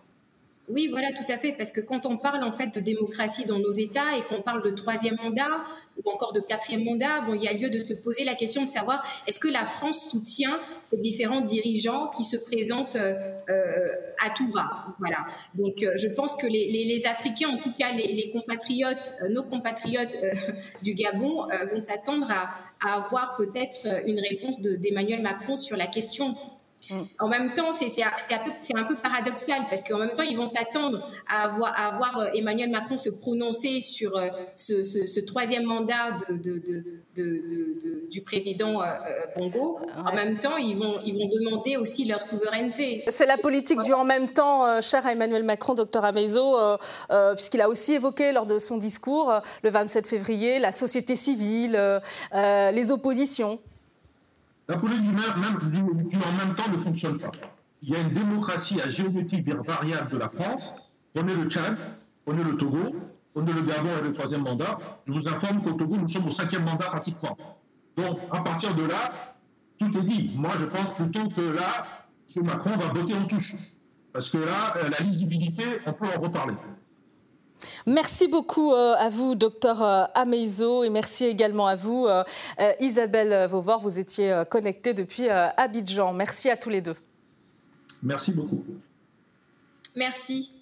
Oui, 0.70 0.90
voilà, 0.90 1.08
tout 1.14 1.32
à 1.32 1.38
fait, 1.38 1.54
parce 1.54 1.72
que 1.72 1.80
quand 1.80 2.06
on 2.06 2.18
parle 2.18 2.44
en 2.44 2.52
fait 2.52 2.68
de 2.76 2.82
démocratie 2.82 3.46
dans 3.46 3.58
nos 3.58 3.72
États 3.72 4.18
et 4.18 4.22
qu'on 4.24 4.42
parle 4.42 4.62
de 4.64 4.72
troisième 4.72 5.16
mandat 5.16 5.64
ou 6.04 6.10
encore 6.12 6.34
de 6.34 6.42
quatrième 6.42 6.84
mandat, 6.84 7.22
bon, 7.22 7.36
il 7.36 7.44
y 7.44 7.48
a 7.48 7.54
lieu 7.54 7.70
de 7.70 7.82
se 7.82 7.94
poser 7.94 8.26
la 8.26 8.36
question 8.36 8.64
de 8.64 8.68
savoir 8.68 9.02
est-ce 9.28 9.40
que 9.40 9.48
la 9.48 9.64
France 9.64 10.10
soutient 10.12 10.60
les 10.92 10.98
différents 10.98 11.40
dirigeants 11.40 12.08
qui 12.08 12.26
se 12.26 12.36
présentent 12.36 12.98
euh, 12.98 13.38
euh, 13.50 13.88
à 14.22 14.32
tout 14.32 14.52
va? 14.52 14.88
Voilà. 15.00 15.28
Donc, 15.56 15.84
euh, 15.84 15.94
je 15.96 16.10
pense 16.10 16.36
que 16.36 16.48
les, 16.48 17.02
Africains, 17.06 17.48
en 17.48 17.58
tout 17.60 17.72
cas 17.72 17.94
les, 17.94 18.30
compatriotes, 18.32 19.16
nos 19.30 19.44
compatriotes 19.44 20.18
du 20.84 20.96
Gabon, 20.96 21.48
vont 21.72 21.80
s'attendre 21.82 22.30
à, 22.30 22.50
avoir 22.82 23.38
peut-être 23.38 23.88
une 24.06 24.20
réponse 24.20 24.60
d'Emmanuel 24.60 25.22
Macron 25.22 25.56
sur 25.56 25.78
la 25.78 25.88
question. 25.88 26.36
Mm. 26.90 27.02
En 27.20 27.28
même 27.28 27.54
temps, 27.54 27.72
c'est 27.72 27.88
un, 28.04 28.80
un, 28.80 28.84
peu 28.84 28.96
paradoxal 28.96 29.64
parce 29.70 29.84
qu'en 29.84 30.00
même 30.00 30.16
temps, 30.16 30.24
ils 30.24 30.38
vont 30.38 30.46
s'attendre 30.46 31.06
à 31.28 31.44
avoir, 31.44 31.74
à 31.76 31.88
avoir, 31.88 32.20
euh, 32.20 32.30
Emmanuel 32.34 32.70
Macron 32.70 32.98
se 32.98 33.10
prononcer 33.10 33.82
sur 33.82 34.16
euh, 34.16 34.30
ce, 34.56 34.84
ce, 34.84 35.20
troisième 35.20 35.64
mandat 35.64 36.18
de, 36.30 36.38
de, 36.38 36.84
de, 37.16 38.08
du 38.10 38.22
président 38.22 38.82
Bongo. 39.36 39.80
En 39.98 40.14
même 40.14 40.40
temps, 40.40 40.58
ils 40.58 40.78
vont, 40.78 41.00
ils 41.04 41.14
vont 41.14 41.30
demander 41.30 41.78
aussi 41.78 42.06
leur 42.06 42.22
souveraineté. 42.22 43.04
C'est 43.10 43.26
la 43.26 43.38
politique 43.38 43.80
du 43.82 43.94
en 43.94 44.06
même 44.06 44.30
temps, 44.30 44.82
cher 44.82 45.06
à 45.06 45.12
Emmanuel 45.12 45.44
Macron, 45.44 45.74
docteur 45.74 46.06
Amezo, 46.06 46.58
puisqu'il 47.36 47.62
a 47.62 47.70
aussi 47.70 47.94
évoqué 47.94 48.32
lors 48.32 48.46
de 48.46 48.60
son 48.60 48.78
discours 48.78 49.34
le 49.64 49.70
27 49.70 50.08
février 50.08 50.60
la 50.60 50.72
société 50.72 51.16
civile, 51.16 52.02
les 52.34 52.92
oppositions. 52.92 53.60
La 54.68 54.78
politique 54.78 55.04
du, 55.04 55.12
même, 55.12 55.24
en 55.26 56.46
même 56.46 56.56
temps 56.56 56.70
ne 56.70 56.78
fonctionne 56.78 57.18
pas. 57.18 57.32
Il 57.82 57.90
y 57.90 57.96
a 57.96 58.02
une 58.02 58.12
démocratie 58.12 58.82
à 58.82 58.90
géométrie 58.90 59.42
variable 59.42 60.12
de 60.12 60.18
la 60.18 60.28
France. 60.28 60.74
Prenez 61.14 61.36
le 61.36 61.50
Tchad, 61.50 61.78
prenez 62.26 62.44
le 62.44 62.58
Togo, 62.58 62.96
prenez 63.34 63.54
le 63.54 63.62
Gabon 63.62 63.90
et 64.00 64.04
le 64.04 64.14
troisième 64.14 64.44
mandat. 64.44 64.78
Je 65.06 65.14
vous 65.14 65.28
informe 65.28 65.62
qu'au 65.62 65.74
Togo, 65.74 65.96
nous 65.96 66.08
sommes 66.08 66.28
au 66.28 66.32
cinquième 66.32 66.66
mandat 66.66 66.88
pratiquement. 66.88 67.38
Donc, 67.96 68.20
à 68.32 68.42
partir 68.42 68.76
de 68.76 68.84
là, 68.84 69.12
tout 69.80 69.98
est 69.98 70.04
dit. 70.04 70.34
Moi, 70.36 70.52
je 70.60 70.66
pense 70.66 70.94
plutôt 70.96 71.28
que 71.30 71.42
là, 71.42 71.86
M. 72.36 72.46
Macron 72.46 72.72
va 72.72 72.90
botter 72.90 73.16
en 73.16 73.26
touche. 73.26 73.56
Parce 74.12 74.30
que 74.30 74.38
là, 74.38 74.76
euh, 74.78 74.90
la 74.90 75.06
lisibilité, 75.06 75.64
on 75.86 75.94
peut 75.94 76.08
en 76.16 76.20
reparler. 76.20 76.56
Merci 77.86 78.28
beaucoup 78.28 78.74
euh, 78.74 78.96
à 78.98 79.10
vous, 79.10 79.36
docteur 79.36 79.82
euh, 79.82 80.06
Ameizo, 80.14 80.84
et 80.84 80.90
merci 80.90 81.26
également 81.26 81.68
à 81.68 81.76
vous, 81.76 82.08
euh, 82.08 82.24
Isabelle 82.80 83.48
Vauvor. 83.48 83.82
Vous 83.82 84.00
étiez 84.00 84.44
connectée 84.50 84.94
depuis 84.94 85.30
Abidjan. 85.30 86.14
Merci 86.14 86.50
à 86.50 86.58
tous 86.58 86.70
les 86.70 86.82
deux. 86.82 86.96
Merci 88.04 88.32
beaucoup. 88.32 88.64
Merci. 89.96 90.54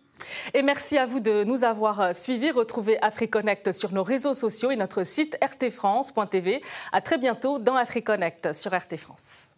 Et 0.54 0.62
merci 0.62 0.98
à 0.98 1.06
vous 1.06 1.20
de 1.20 1.44
nous 1.44 1.64
avoir 1.66 2.16
suivis. 2.16 2.52
Retrouvez 2.52 3.02
AfriConnect 3.04 3.74
sur 3.74 3.92
nos 3.92 4.04
réseaux 4.04 4.34
sociaux 4.34 4.72
et 4.72 4.78
notre 4.78 5.04
site 5.04 5.38
rtfrance.tv. 5.44 6.62
À 6.94 7.02
très 7.02 7.18
bientôt 7.18 7.60
dans 7.60 7.76
AfriConnect 7.76 8.54
sur 8.54 8.74
RT 8.74 8.96
France. 8.98 9.55